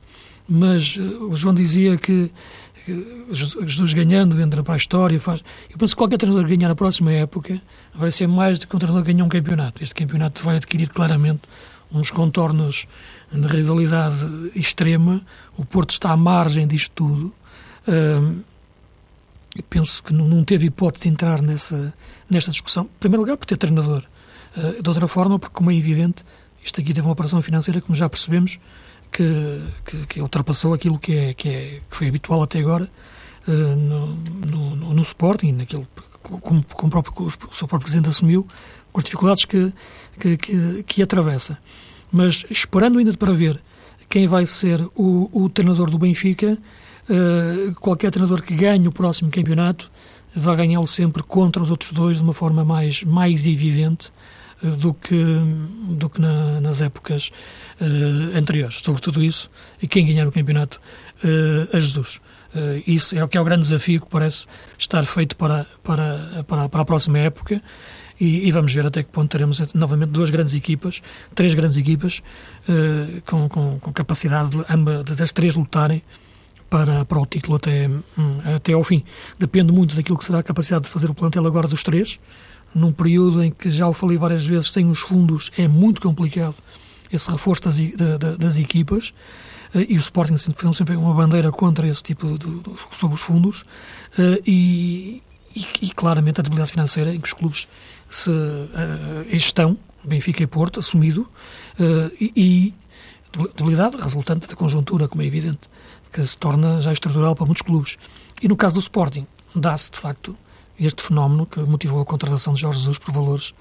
Mas 0.48 0.96
uh, 0.96 1.28
o 1.30 1.36
João 1.36 1.54
dizia 1.54 1.96
que 1.96 2.30
Jesus 3.30 3.94
ganhando 3.94 4.40
entra 4.40 4.62
para 4.62 4.74
a 4.74 4.76
história. 4.76 5.18
Faz... 5.18 5.42
Eu 5.70 5.78
penso 5.78 5.94
que 5.94 5.98
qualquer 5.98 6.18
treinador 6.18 6.46
ganhar 6.48 6.68
na 6.68 6.74
próxima 6.74 7.12
época 7.12 7.60
vai 7.94 8.10
ser 8.10 8.26
mais 8.26 8.58
do 8.58 8.66
que 8.66 8.76
um 8.76 8.78
treinador 8.78 9.04
ganhar 9.04 9.24
um 9.24 9.28
campeonato. 9.28 9.82
Este 9.82 9.94
campeonato 9.94 10.44
vai 10.44 10.56
adquirir 10.56 10.88
claramente 10.90 11.42
uns 11.90 12.10
contornos 12.10 12.86
de 13.32 13.46
rivalidade 13.48 14.50
extrema. 14.54 15.22
O 15.56 15.64
Porto 15.64 15.90
está 15.90 16.10
à 16.10 16.16
margem 16.16 16.66
disto 16.66 16.92
tudo. 16.94 17.34
Penso 19.70 20.02
que 20.02 20.12
não, 20.12 20.42
teve 20.42 20.66
hipótese 20.66 21.04
de 21.04 21.10
entrar 21.10 21.40
nessa, 21.40 21.94
nesta 22.28 22.50
discussão. 22.50 22.84
Em 22.84 22.98
primeiro 22.98 23.22
lugar, 23.22 23.36
por 23.36 23.46
ter 23.46 23.56
treinador. 23.56 24.02
Uh, 24.56 24.82
de 24.82 24.88
outra 24.88 25.06
forma, 25.08 25.38
porque, 25.38 25.54
como 25.54 25.70
é 25.70 25.74
evidente, 25.74 26.24
isto 26.62 26.80
aqui 26.80 26.92
teve 26.92 27.06
uma 27.06 27.12
operação 27.12 27.40
financeira, 27.40 27.80
como 27.80 27.94
já 27.94 28.08
percebemos, 28.08 28.58
que, 29.14 29.62
que, 29.86 30.06
que 30.08 30.20
ultrapassou 30.20 30.74
aquilo 30.74 30.98
que, 30.98 31.16
é, 31.16 31.32
que, 31.32 31.48
é, 31.48 31.80
que 31.88 31.96
foi 31.96 32.08
habitual 32.08 32.42
até 32.42 32.58
agora 32.58 32.90
uh, 33.46 33.76
no, 33.76 34.06
no, 34.76 34.94
no, 34.94 35.02
Sporting, 35.02 35.52
naquilo, 35.52 35.86
como, 36.20 36.64
como 36.64 36.90
próprio, 36.90 37.26
o 37.26 37.54
seu 37.54 37.68
próprio 37.68 37.82
Presidente 37.82 38.08
assumiu, 38.08 38.44
com 38.92 38.98
as 38.98 39.04
dificuldades 39.04 39.44
que, 39.44 39.72
que, 40.18 40.36
que, 40.36 40.82
que 40.82 41.02
atravessa. 41.02 41.58
Mas 42.10 42.44
esperando 42.50 42.98
ainda 42.98 43.12
para 43.14 43.32
ver 43.32 43.62
quem 44.08 44.26
vai 44.26 44.46
ser 44.46 44.80
o, 44.96 45.30
o 45.32 45.48
treinador 45.48 45.88
do 45.90 45.98
Benfica, 45.98 46.58
uh, 47.08 47.74
qualquer 47.76 48.10
treinador 48.10 48.42
que 48.42 48.52
ganhe 48.52 48.88
o 48.88 48.92
próximo 48.92 49.30
campeonato 49.30 49.92
vai 50.34 50.56
ganhá-lo 50.56 50.88
sempre 50.88 51.22
contra 51.22 51.62
os 51.62 51.70
outros 51.70 51.92
dois 51.92 52.16
de 52.16 52.22
uma 52.24 52.34
forma 52.34 52.64
mais, 52.64 53.04
mais 53.04 53.46
evidente 53.46 54.10
do 54.62 54.94
que, 54.94 55.16
do 55.90 56.08
que 56.08 56.20
na, 56.20 56.60
nas 56.60 56.80
épocas 56.80 57.30
uh, 57.80 58.38
anteriores. 58.38 58.80
Sobretudo 58.82 59.22
isso, 59.22 59.50
e 59.82 59.86
quem 59.86 60.06
ganhar 60.06 60.26
o 60.26 60.32
campeonato 60.32 60.80
uh, 61.22 61.76
a 61.76 61.78
Jesus. 61.78 62.20
Uh, 62.54 62.82
isso 62.86 63.16
é 63.16 63.24
o 63.24 63.28
que 63.28 63.36
é 63.36 63.40
o 63.40 63.44
grande 63.44 63.62
desafio 63.62 64.00
que 64.00 64.08
parece 64.08 64.46
estar 64.78 65.04
feito 65.04 65.36
para, 65.36 65.66
para, 65.82 66.44
para, 66.46 66.68
para 66.68 66.82
a 66.82 66.84
próxima 66.84 67.18
época 67.18 67.60
e, 68.20 68.46
e, 68.46 68.50
vamos 68.52 68.72
ver 68.72 68.86
até 68.86 69.02
que 69.02 69.10
ponto 69.10 69.28
teremos 69.28 69.60
novamente 69.74 70.10
duas 70.10 70.30
grandes 70.30 70.54
equipas, 70.54 71.02
três 71.34 71.52
grandes 71.52 71.76
equipas 71.76 72.22
com, 73.26 73.48
com, 73.48 73.80
com, 73.80 73.92
capacidade 73.92 74.50
de, 74.50 74.64
ambas, 74.70 75.02
das 75.02 75.32
três 75.32 75.56
lutarem 75.56 76.00
para, 76.74 77.04
para 77.04 77.18
o 77.20 77.26
título 77.26 77.56
até, 77.56 77.88
hum, 77.88 78.40
até 78.56 78.72
ao 78.72 78.82
fim. 78.82 79.04
Depende 79.38 79.72
muito 79.72 79.94
daquilo 79.94 80.18
que 80.18 80.24
será 80.24 80.40
a 80.40 80.42
capacidade 80.42 80.84
de 80.84 80.90
fazer 80.90 81.10
o 81.10 81.14
plantel 81.14 81.46
agora 81.46 81.68
dos 81.68 81.82
três, 81.82 82.18
num 82.74 82.92
período 82.92 83.42
em 83.42 83.50
que 83.50 83.70
já 83.70 83.86
o 83.86 83.92
falei 83.92 84.18
várias 84.18 84.44
vezes, 84.44 84.70
sem 84.70 84.90
os 84.90 85.00
fundos 85.00 85.50
é 85.56 85.68
muito 85.68 86.00
complicado 86.00 86.56
esse 87.12 87.30
reforço 87.30 87.62
das, 87.62 87.76
das, 88.38 88.58
equipas. 88.58 89.12
Eh, 89.74 89.86
e 89.90 89.96
o 89.96 90.00
Sporting 90.00 90.36
sempre, 90.36 90.74
sempre 90.74 90.96
uma 90.96 91.14
bandeira 91.14 91.52
contra 91.52 91.86
esse 91.86 92.02
tipo 92.02 92.38
de, 92.38 92.60
de, 92.60 92.70
sobre 92.92 93.14
os 93.14 93.20
fundos. 93.20 93.64
Eh, 94.18 94.42
e, 94.46 95.22
e, 95.54 95.66
e, 95.82 95.90
claramente 95.90 96.40
a 96.40 96.42
debilidade 96.42 96.72
financeira 96.72 97.14
em 97.14 97.20
que 97.20 97.28
os 97.28 97.32
clubes 97.32 97.68
se 98.10 98.30
uh, 98.30 98.74
estão, 99.30 99.78
Benfica 100.02 100.42
e 100.42 100.46
Porto, 100.46 100.78
assumido, 100.80 101.28
e, 102.20 102.32
e 102.36 102.74
debilidade 103.56 103.96
resultante 103.96 104.46
da 104.46 104.54
conjuntura, 104.54 105.08
como 105.08 105.22
é 105.22 105.26
evidente, 105.26 105.60
que 106.12 106.24
se 106.24 106.36
torna 106.36 106.80
já 106.80 106.92
estrutural 106.92 107.34
para 107.34 107.46
muitos 107.46 107.62
clubes. 107.62 107.96
E 108.42 108.48
no 108.48 108.56
caso 108.56 108.74
do 108.74 108.80
Sporting, 108.80 109.26
dá-se 109.54 109.90
de 109.90 109.98
facto 109.98 110.36
este 110.78 111.02
fenómeno 111.02 111.46
que 111.46 111.60
motivou 111.60 112.00
a 112.00 112.04
contratação 112.04 112.54
de 112.54 112.60
Jorge 112.60 112.80
Jesus 112.80 112.98
por 112.98 113.12
valores 113.12 113.54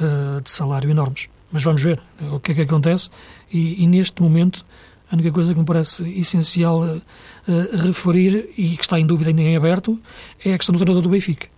uh, 0.00 0.40
de 0.40 0.50
salário 0.50 0.90
enormes. 0.90 1.28
Mas 1.52 1.62
vamos 1.62 1.82
ver 1.82 2.00
o 2.32 2.40
que 2.40 2.52
é 2.52 2.54
que 2.54 2.60
acontece 2.62 3.10
e, 3.52 3.82
e 3.82 3.86
neste 3.86 4.22
momento 4.22 4.64
a 5.10 5.14
única 5.14 5.30
coisa 5.30 5.52
que 5.52 5.60
me 5.60 5.66
parece 5.66 6.02
essencial 6.18 6.80
uh, 6.80 6.96
uh, 6.96 7.86
referir 7.86 8.50
e 8.56 8.76
que 8.76 8.82
está 8.82 8.98
em 8.98 9.06
dúvida 9.06 9.30
ainda 9.30 9.42
em 9.42 9.56
aberto 9.56 10.00
é 10.44 10.54
a 10.54 10.58
questão 10.58 10.72
do 10.72 10.78
treinador 10.78 11.02
do 11.02 11.08
Benfica. 11.08 11.52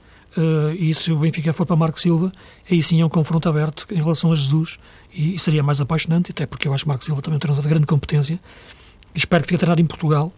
E 0.79 0.95
se 0.95 1.11
o 1.11 1.19
Benfica 1.19 1.55
for 1.55 1.65
para 1.65 1.77
Marco 1.77 1.99
Silva, 1.99 2.31
aí 2.71 2.83
sim 2.83 3.01
é 3.01 3.07
um 3.07 3.09
confronto 3.09 3.49
aberto 3.49 3.87
em 3.91 3.97
relação 3.97 4.31
a 4.31 4.35
Jesus 4.35 4.79
e, 5.11 5.35
e 5.35 5.39
seria 5.39 5.63
mais 5.63 5.81
apaixonante, 5.81 6.31
até 6.31 6.45
porque 6.45 6.69
eu 6.69 6.75
acho 6.75 6.85
que 6.85 6.89
Marco 6.89 7.03
Silva 7.03 7.23
também 7.23 7.37
é 7.37 7.39
um 7.39 7.41
treinador 7.41 7.63
de 7.63 7.71
grande 7.71 7.87
competência. 7.87 8.39
Espero 9.15 9.43
que 9.45 9.49
fique 9.49 9.59
treinado 9.59 9.81
em 9.81 9.87
Portugal. 9.87 10.31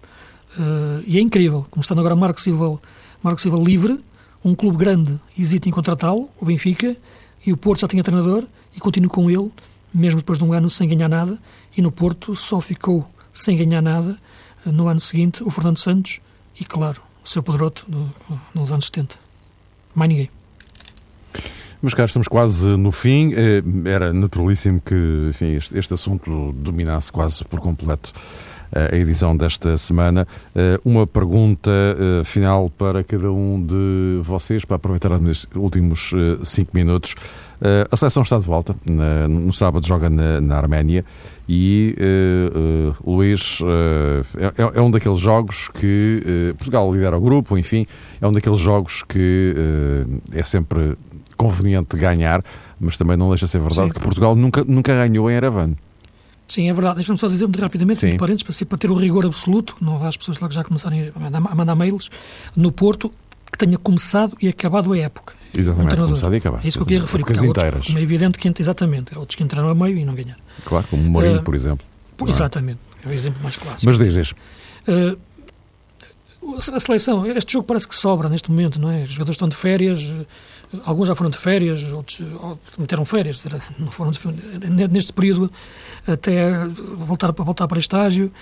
e 1.05 1.19
é 1.19 1.21
incrível, 1.21 1.67
como 1.69 1.83
estando 1.83 1.99
agora 1.99 2.15
Marco 2.15 2.41
Silva, 2.41 2.81
Marco 3.25 3.41
Silva 3.41 3.59
livre, 3.59 3.99
um 4.45 4.55
clube 4.55 4.77
grande 4.77 5.19
hesita 5.37 5.69
em 5.69 5.73
contratá-lo, 5.73 6.29
o 6.41 6.45
Benfica, 6.45 6.97
e 7.45 7.53
o 7.53 7.57
Porto 7.57 7.81
já 7.81 7.89
tinha 7.89 8.03
treinador 8.03 8.45
e 8.75 8.81
continua 8.81 9.11
com 9.11 9.31
ele, 9.31 9.53
mesmo 9.93 10.21
depois 10.21 10.39
de 10.39 10.45
um 10.45 10.53
ano 10.53 10.69
sem 10.69 10.89
ganhar 10.89 11.09
nada, 11.09 11.39
e 11.77 11.83
no 11.83 11.91
Porto 11.91 12.35
só 12.37 12.61
ficou 12.61 13.09
sem 13.33 13.57
ganhar 13.57 13.83
nada 13.83 14.19
no 14.65 14.89
ano 14.89 15.01
seguinte 15.01 15.43
o 15.43 15.51
Fernando 15.51 15.79
Santos 15.79 16.21
e, 16.59 16.65
claro, 16.65 17.01
o 17.25 17.29
seu 17.29 17.43
Pedroto 17.43 17.85
no, 17.89 18.13
nos 18.55 18.73
anos 18.73 18.87
70. 18.87 19.17
Mais 19.95 20.09
ninguém. 20.09 20.31
Mas 21.81 21.95
cá 21.95 22.05
estamos 22.05 22.27
quase 22.27 22.77
no 22.77 22.91
fim. 22.91 23.33
Eh, 23.35 23.63
era 23.85 24.13
naturalíssimo 24.13 24.81
que 24.81 25.29
enfim, 25.31 25.59
este 25.75 25.95
assunto 25.95 26.53
dominasse 26.53 27.13
quase 27.13 27.45
por 27.45 27.61
completo 27.61 28.13
a 28.73 28.95
edição 28.95 29.37
desta 29.37 29.77
semana. 29.77 30.27
Eh, 30.55 30.79
uma 30.85 31.07
pergunta 31.07 31.71
eh, 31.71 32.25
final 32.25 32.71
para 32.71 33.03
cada 33.03 33.31
um 33.33 33.63
de 33.65 34.21
vocês, 34.23 34.65
para 34.65 34.77
aproveitar 34.77 35.13
os 35.13 35.47
últimos 35.55 36.13
eh, 36.15 36.39
cinco 36.45 36.71
minutos. 36.75 37.15
A 37.91 37.97
seleção 37.97 38.23
está 38.23 38.39
de 38.39 38.45
volta. 38.45 38.77
No 38.85 39.53
sábado 39.53 39.85
joga 39.85 40.09
na, 40.09 40.41
na 40.41 40.57
Arménia 40.57 41.05
e 41.49 41.97
uh, 41.99 42.91
uh, 42.91 43.13
Luís 43.13 43.59
uh, 43.61 43.67
é, 44.37 44.79
é, 44.79 44.81
um 44.81 44.89
daqueles 44.89 45.19
jogos 45.19 45.69
que 45.69 46.55
Portugal 46.57 46.93
lidera 46.93 47.17
o 47.17 47.21
grupo, 47.21 47.59
enfim, 47.59 47.85
é 48.21 48.29
um 48.29 48.33
daqueles 48.33 48.61
jogos 48.61 49.03
que 49.03 49.57
é 50.33 50.43
sempre 50.45 50.97
conveniente 51.37 51.97
ganhar, 51.97 52.45
mas 52.79 52.97
também 52.97 53.17
não 53.17 53.29
deixa 53.31 53.47
de 53.47 53.53
ser 53.53 53.61
verdade 53.61 53.89
Sim. 53.89 53.95
que 53.95 54.01
Portugal 54.01 54.37
nunca, 54.37 54.63
nunca 54.65 54.95
ganhou 54.95 55.31
em 55.31 55.35
Erevan. 55.35 55.75
Sim, 56.49 56.69
é 56.69 56.73
verdade. 56.73 56.97
Deixa-me 56.97 57.19
só 57.19 57.29
dizer 57.29 57.45
muito 57.45 57.61
rapidamente, 57.61 58.01
Sim. 58.01 58.17
parênteses, 58.17 58.43
para, 58.43 58.53
ser, 58.53 58.65
para 58.65 58.79
ter 58.79 58.91
o 58.91 58.95
rigor 58.95 59.27
absoluto, 59.27 59.77
não 59.81 60.03
há 60.03 60.09
as 60.09 60.17
pessoas 60.17 60.39
logo 60.39 60.53
já 60.53 60.65
começarem 60.65 61.13
a 61.15 61.21
mandar, 61.21 61.39
a 61.39 61.55
mandar 61.55 61.75
mails, 61.77 62.11
no 62.57 62.73
Porto, 62.73 63.13
que 63.53 63.59
tenha 63.59 63.77
começado 63.77 64.37
e 64.41 64.49
acabado 64.49 64.93
a 64.93 64.99
época. 64.99 65.35
Exatamente, 65.55 65.97
começado 65.97 66.35
e 66.35 66.37
acabado. 66.39 66.65
É 66.65 66.69
isso 66.69 66.79
que 66.79 66.83
eu 66.83 66.87
queria 66.87 67.03
referir. 67.03 67.25
Porque 67.25 67.47
inteiras. 67.47 67.75
Outros, 67.75 67.97
é 67.97 68.01
evidente 68.01 68.39
que, 68.39 68.53
exatamente, 68.59 69.15
há 69.15 69.19
outros 69.19 69.37
que 69.37 69.43
entraram 69.43 69.69
a 69.69 69.75
meio 69.75 69.99
e 69.99 70.05
não 70.05 70.15
ganharam. 70.15 70.41
Claro, 70.65 70.87
como 70.89 71.03
o 71.03 71.07
Mourinho, 71.07 71.41
uh, 71.41 71.43
por 71.43 71.55
exemplo. 71.55 71.87
Por, 72.17 72.29
exatamente, 72.29 72.81
é 73.05 73.09
o 73.09 73.13
exemplo 73.13 73.43
mais 73.43 73.57
clássico. 73.57 73.87
Mas 73.87 73.99
diz. 73.99 74.33
Uh, 74.33 75.19
a 76.59 76.81
seleção, 76.81 77.27
este 77.27 77.53
jogo 77.53 77.67
parece 77.67 77.87
que 77.89 77.95
sobra 77.95 78.29
neste 78.29 78.51
momento, 78.51 78.81
não 78.81 78.91
é? 78.91 79.03
Os 79.03 79.11
jogadores 79.11 79.37
estão 79.37 79.49
de 79.49 79.57
férias, 79.57 80.13
alguns 80.85 81.09
já 81.09 81.15
foram 81.15 81.31
de 81.31 81.39
férias, 81.39 81.83
outros 81.93 82.21
meteram 82.79 83.05
férias, 83.05 83.43
não 83.79 83.91
foram 83.91 84.11
de, 84.11 84.89
neste 84.89 85.13
período 85.13 85.51
até 86.07 86.67
voltar 86.67 87.33
para 87.33 87.45
voltar 87.45 87.69
para 87.69 87.79
estágio, 87.79 88.33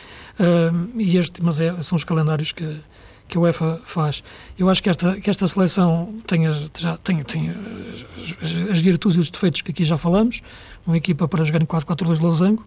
uh, 0.41 1.01
e 1.01 1.17
este, 1.17 1.43
mas 1.43 1.61
é, 1.61 1.75
são 1.83 1.97
os 1.97 2.05
calendários 2.05 2.53
que 2.53 2.81
que 3.29 3.37
a 3.37 3.41
UEFA 3.41 3.81
faz. 3.85 4.23
Eu 4.57 4.69
acho 4.69 4.83
que 4.83 4.89
esta, 4.89 5.21
que 5.21 5.29
esta 5.29 5.49
seleção 5.49 6.15
tem, 6.27 6.47
as, 6.47 6.71
já, 6.79 6.97
tem, 6.97 7.23
tem 7.23 7.51
as, 7.51 8.71
as, 8.71 8.81
virtudes 8.81 9.17
e 9.17 9.21
os 9.21 9.31
defeitos 9.31 9.63
que 9.63 9.73
aqui 9.73 9.85
já 9.85 9.99
falamos. 9.99 10.43
Uma 10.87 10.97
equipa 10.97 11.27
para 11.27 11.45
jogar 11.45 11.61
em 11.61 11.67
4-4-2 11.67 12.21
losango, 12.21 12.65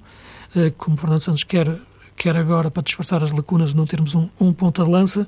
como 0.77 0.97
Fernando 0.97 1.21
Santos 1.21 1.43
quer, 1.43 1.79
quer 2.19 2.35
agora 2.35 2.69
para 2.69 2.83
disfarçar 2.83 3.23
as 3.23 3.31
lacunas 3.31 3.73
não 3.73 3.87
termos 3.87 4.13
um, 4.13 4.29
um 4.39 4.51
ponta 4.51 4.83
de 4.83 4.89
lança. 4.89 5.27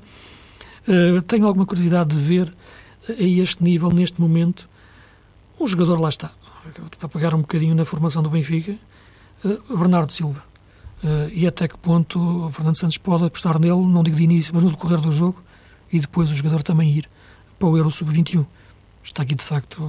Uh, 0.86 1.22
tenho 1.22 1.46
alguma 1.46 1.64
curiosidade 1.64 2.14
de 2.14 2.22
ver 2.22 2.54
a 3.08 3.22
este 3.22 3.64
nível, 3.64 3.90
neste 3.90 4.20
momento, 4.20 4.68
um 5.58 5.66
jogador 5.66 5.98
lá 5.98 6.10
está, 6.10 6.32
para 6.98 7.08
pegar 7.08 7.34
um 7.34 7.40
bocadinho 7.40 7.74
na 7.74 7.86
formação 7.86 8.22
do 8.22 8.28
Benfica, 8.28 8.78
uh, 9.42 9.76
Bernardo 9.78 10.12
Silva. 10.12 10.44
E 11.32 11.48
até 11.48 11.66
que 11.66 11.76
ponto 11.76 12.46
o 12.46 12.52
Fernando 12.52 12.76
Santos 12.76 12.96
pode 12.96 13.24
apostar 13.24 13.58
nele, 13.58 13.84
não 13.86 14.04
digo 14.04 14.16
de 14.16 14.22
início, 14.22 14.54
mas 14.54 14.62
no 14.62 14.70
decorrer 14.70 15.00
do 15.00 15.10
jogo, 15.10 15.42
e 15.92 15.98
depois 15.98 16.30
o 16.30 16.34
jogador 16.34 16.62
também 16.62 16.96
ir 16.96 17.10
para 17.58 17.66
o 17.66 17.76
Euro 17.76 17.90
Sub-21. 17.90 18.46
Está 19.02 19.24
aqui, 19.24 19.34
de 19.34 19.44
facto, 19.44 19.82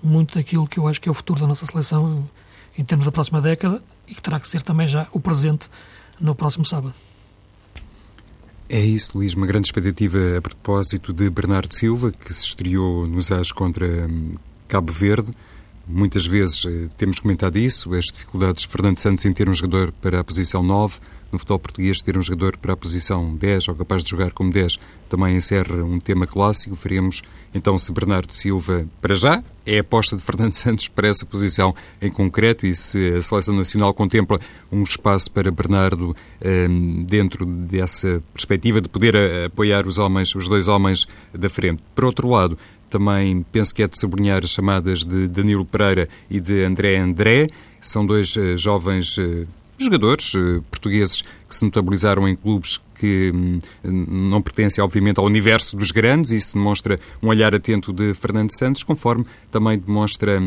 muito 0.00 0.38
daquilo 0.38 0.68
que 0.68 0.78
eu 0.78 0.86
acho 0.86 1.00
que 1.00 1.08
é 1.08 1.10
o 1.10 1.14
futuro 1.14 1.40
da 1.40 1.46
nossa 1.48 1.66
seleção 1.66 2.30
em 2.78 2.84
termos 2.84 3.04
da 3.04 3.10
próxima 3.10 3.40
década 3.40 3.82
e 4.06 4.14
que 4.14 4.22
terá 4.22 4.38
que 4.38 4.46
ser 4.46 4.62
também 4.62 4.86
já 4.86 5.08
o 5.10 5.18
presente 5.18 5.68
no 6.20 6.34
próximo 6.34 6.64
sábado. 6.64 6.94
É 8.68 8.78
isso, 8.78 9.18
Luís. 9.18 9.34
Uma 9.34 9.46
grande 9.46 9.66
expectativa 9.66 10.18
a 10.38 10.40
propósito 10.40 11.12
de 11.12 11.28
Bernardo 11.28 11.72
Silva, 11.74 12.12
que 12.12 12.32
se 12.32 12.44
estreou 12.44 13.06
nos 13.08 13.32
AS 13.32 13.50
contra 13.50 13.86
hum, 13.86 14.34
Cabo 14.68 14.92
Verde. 14.92 15.32
Muitas 15.86 16.26
vezes 16.26 16.64
eh, 16.64 16.88
temos 16.96 17.18
comentado 17.18 17.56
isso, 17.56 17.92
as 17.94 18.06
dificuldades 18.06 18.62
de 18.62 18.68
Fernando 18.68 18.98
Santos 18.98 19.24
em 19.24 19.32
ter 19.32 19.48
um 19.48 19.52
jogador 19.52 19.92
para 20.00 20.20
a 20.20 20.24
posição 20.24 20.62
9, 20.62 21.00
no 21.32 21.38
futebol 21.38 21.58
português 21.58 22.00
ter 22.02 22.16
um 22.16 22.22
jogador 22.22 22.56
para 22.56 22.72
a 22.72 22.76
posição 22.76 23.34
10 23.36 23.68
ou 23.68 23.74
capaz 23.74 24.02
de 24.02 24.10
jogar 24.10 24.32
como 24.32 24.52
10 24.52 24.78
também 25.08 25.36
encerra 25.36 25.84
um 25.84 25.98
tema 25.98 26.26
clássico. 26.26 26.74
Veremos 26.74 27.22
então 27.54 27.76
se 27.78 27.92
Bernardo 27.92 28.32
Silva, 28.32 28.86
para 29.00 29.14
já, 29.14 29.42
é 29.66 29.78
a 29.78 29.80
aposta 29.80 30.16
de 30.16 30.22
Fernando 30.22 30.52
Santos 30.54 30.88
para 30.88 31.08
essa 31.08 31.24
posição 31.24 31.74
em 32.00 32.10
concreto 32.10 32.66
e 32.66 32.74
se 32.74 33.14
a 33.14 33.22
Seleção 33.22 33.54
Nacional 33.54 33.94
contempla 33.94 34.38
um 34.70 34.82
espaço 34.82 35.30
para 35.30 35.50
Bernardo 35.50 36.16
um, 36.44 37.04
dentro 37.04 37.46
dessa 37.46 38.22
perspectiva 38.32 38.80
de 38.80 38.88
poder 38.88 39.16
apoiar 39.46 39.86
os 39.86 39.98
homens, 39.98 40.34
os 40.34 40.48
dois 40.48 40.68
homens 40.68 41.06
da 41.32 41.48
frente. 41.48 41.82
Por 41.94 42.04
outro 42.04 42.28
lado, 42.28 42.56
também 42.90 43.44
penso 43.52 43.74
que 43.74 43.82
é 43.82 43.88
de 43.88 43.98
sublinhar 43.98 44.44
as 44.44 44.50
chamadas 44.50 45.04
de 45.04 45.28
Danilo 45.28 45.64
Pereira 45.64 46.06
e 46.28 46.40
de 46.40 46.64
André 46.64 46.98
André. 46.98 47.48
São 47.80 48.04
dois 48.04 48.36
uh, 48.36 48.58
jovens 48.58 49.16
uh, 49.16 49.46
jogadores 49.78 50.34
uh, 50.34 50.62
portugueses 50.70 51.22
que 51.48 51.54
se 51.54 51.64
notabilizaram 51.64 52.28
em 52.28 52.36
clubes 52.36 52.80
que 52.98 53.32
hum, 53.34 53.58
não 53.82 54.42
pertencem, 54.42 54.84
obviamente, 54.84 55.18
ao 55.18 55.24
universo 55.24 55.74
dos 55.74 55.90
grandes. 55.90 56.32
Isso 56.32 56.52
demonstra 56.52 56.98
um 57.22 57.28
olhar 57.28 57.54
atento 57.54 57.94
de 57.94 58.12
Fernando 58.12 58.54
Santos, 58.54 58.82
conforme 58.82 59.24
também 59.50 59.78
demonstra 59.78 60.42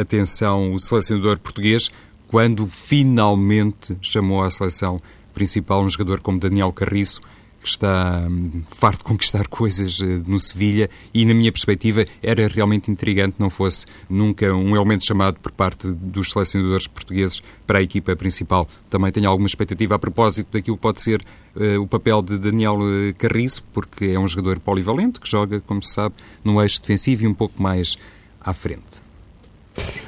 atenção 0.00 0.72
o 0.72 0.80
selecionador 0.80 1.38
português 1.38 1.92
quando 2.26 2.66
finalmente 2.66 3.96
chamou 4.02 4.42
à 4.42 4.50
seleção 4.50 4.98
principal 5.32 5.84
um 5.84 5.88
jogador 5.88 6.20
como 6.20 6.40
Daniel 6.40 6.72
Carriço, 6.72 7.20
está 7.68 8.26
hum, 8.30 8.62
farto 8.68 8.98
de 8.98 9.04
conquistar 9.04 9.48
coisas 9.48 10.00
eh, 10.00 10.22
no 10.26 10.38
Sevilha 10.38 10.88
e, 11.12 11.24
na 11.24 11.34
minha 11.34 11.50
perspectiva, 11.50 12.04
era 12.22 12.46
realmente 12.48 12.90
intrigante 12.90 13.36
não 13.38 13.50
fosse 13.50 13.86
nunca 14.08 14.52
um 14.54 14.74
elemento 14.74 15.04
chamado 15.04 15.38
por 15.40 15.52
parte 15.52 15.92
dos 15.92 16.30
selecionadores 16.30 16.86
portugueses 16.86 17.42
para 17.66 17.78
a 17.78 17.82
equipa 17.82 18.14
principal. 18.16 18.68
Também 18.90 19.10
tenho 19.10 19.28
alguma 19.28 19.46
expectativa 19.46 19.94
a 19.94 19.98
propósito 19.98 20.48
daquilo 20.52 20.76
que 20.76 20.82
pode 20.82 21.00
ser 21.00 21.24
uh, 21.56 21.80
o 21.80 21.86
papel 21.86 22.22
de 22.22 22.38
Daniel 22.38 22.78
eh, 22.82 23.12
Carriço, 23.12 23.64
porque 23.72 24.06
é 24.06 24.18
um 24.18 24.28
jogador 24.28 24.60
polivalente 24.60 25.20
que 25.20 25.30
joga, 25.30 25.60
como 25.60 25.82
se 25.82 25.92
sabe, 25.92 26.14
no 26.42 26.60
eixo 26.60 26.80
defensivo 26.80 27.24
e 27.24 27.26
um 27.26 27.34
pouco 27.34 27.62
mais 27.62 27.96
à 28.40 28.52
frente. 28.52 29.02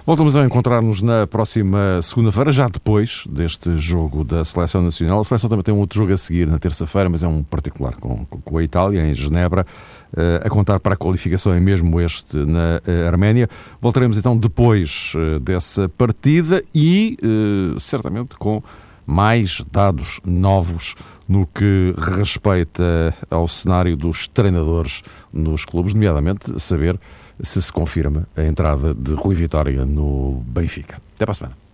Voltamos 0.07 0.37
a 0.37 0.45
encontrar-nos 0.45 1.03
na 1.03 1.27
próxima 1.27 2.01
segunda-feira, 2.01 2.53
já 2.53 2.69
depois 2.69 3.25
deste 3.29 3.77
jogo 3.77 4.23
da 4.23 4.45
Seleção 4.45 4.83
Nacional. 4.83 5.21
A 5.21 5.25
Seleção 5.25 5.51
também 5.51 5.65
tem 5.65 5.75
um 5.75 5.81
outro 5.81 5.99
jogo 5.99 6.13
a 6.13 6.17
seguir 6.17 6.47
na 6.47 6.59
terça-feira, 6.59 7.09
mas 7.09 7.25
é 7.25 7.29
um 7.29 7.43
particular 7.43 7.97
com, 7.97 8.25
com 8.25 8.59
a 8.59 8.63
Itália, 8.63 9.05
em 9.05 9.15
Genebra, 9.15 9.67
eh, 10.17 10.43
a 10.45 10.49
contar 10.49 10.79
para 10.79 10.95
a 10.95 10.97
qualificação 10.97 11.53
é 11.53 11.59
mesmo 11.59 12.01
este 12.01 12.37
na 12.37 12.81
eh, 12.87 13.09
Arménia. 13.09 13.49
Voltaremos 13.81 14.17
então 14.17 14.37
depois 14.37 15.13
eh, 15.17 15.39
dessa 15.41 15.89
partida 15.89 16.63
e 16.75 17.19
certamente 17.81 18.37
com 18.37 18.63
mais 19.05 19.65
dados 19.71 20.21
novos 20.25 20.95
no 21.29 21.47
que 21.47 21.95
respeita 21.97 23.15
ao 23.31 23.47
cenário 23.47 23.97
dos 23.97 24.27
treinadores 24.27 25.03
nos 25.33 25.65
clubes, 25.65 25.95
nomeadamente 25.95 26.59
saber 26.61 26.99
se 27.43 27.61
se 27.61 27.73
confirma 27.73 28.27
a 28.37 28.43
entrada 28.43 28.95
de 28.95 29.13
Rui 29.15 29.35
Vitória 29.35 29.85
no 29.85 30.43
Benfica. 30.47 31.01
Até 31.15 31.25
para 31.25 31.33
a 31.33 31.35
semana. 31.35 31.66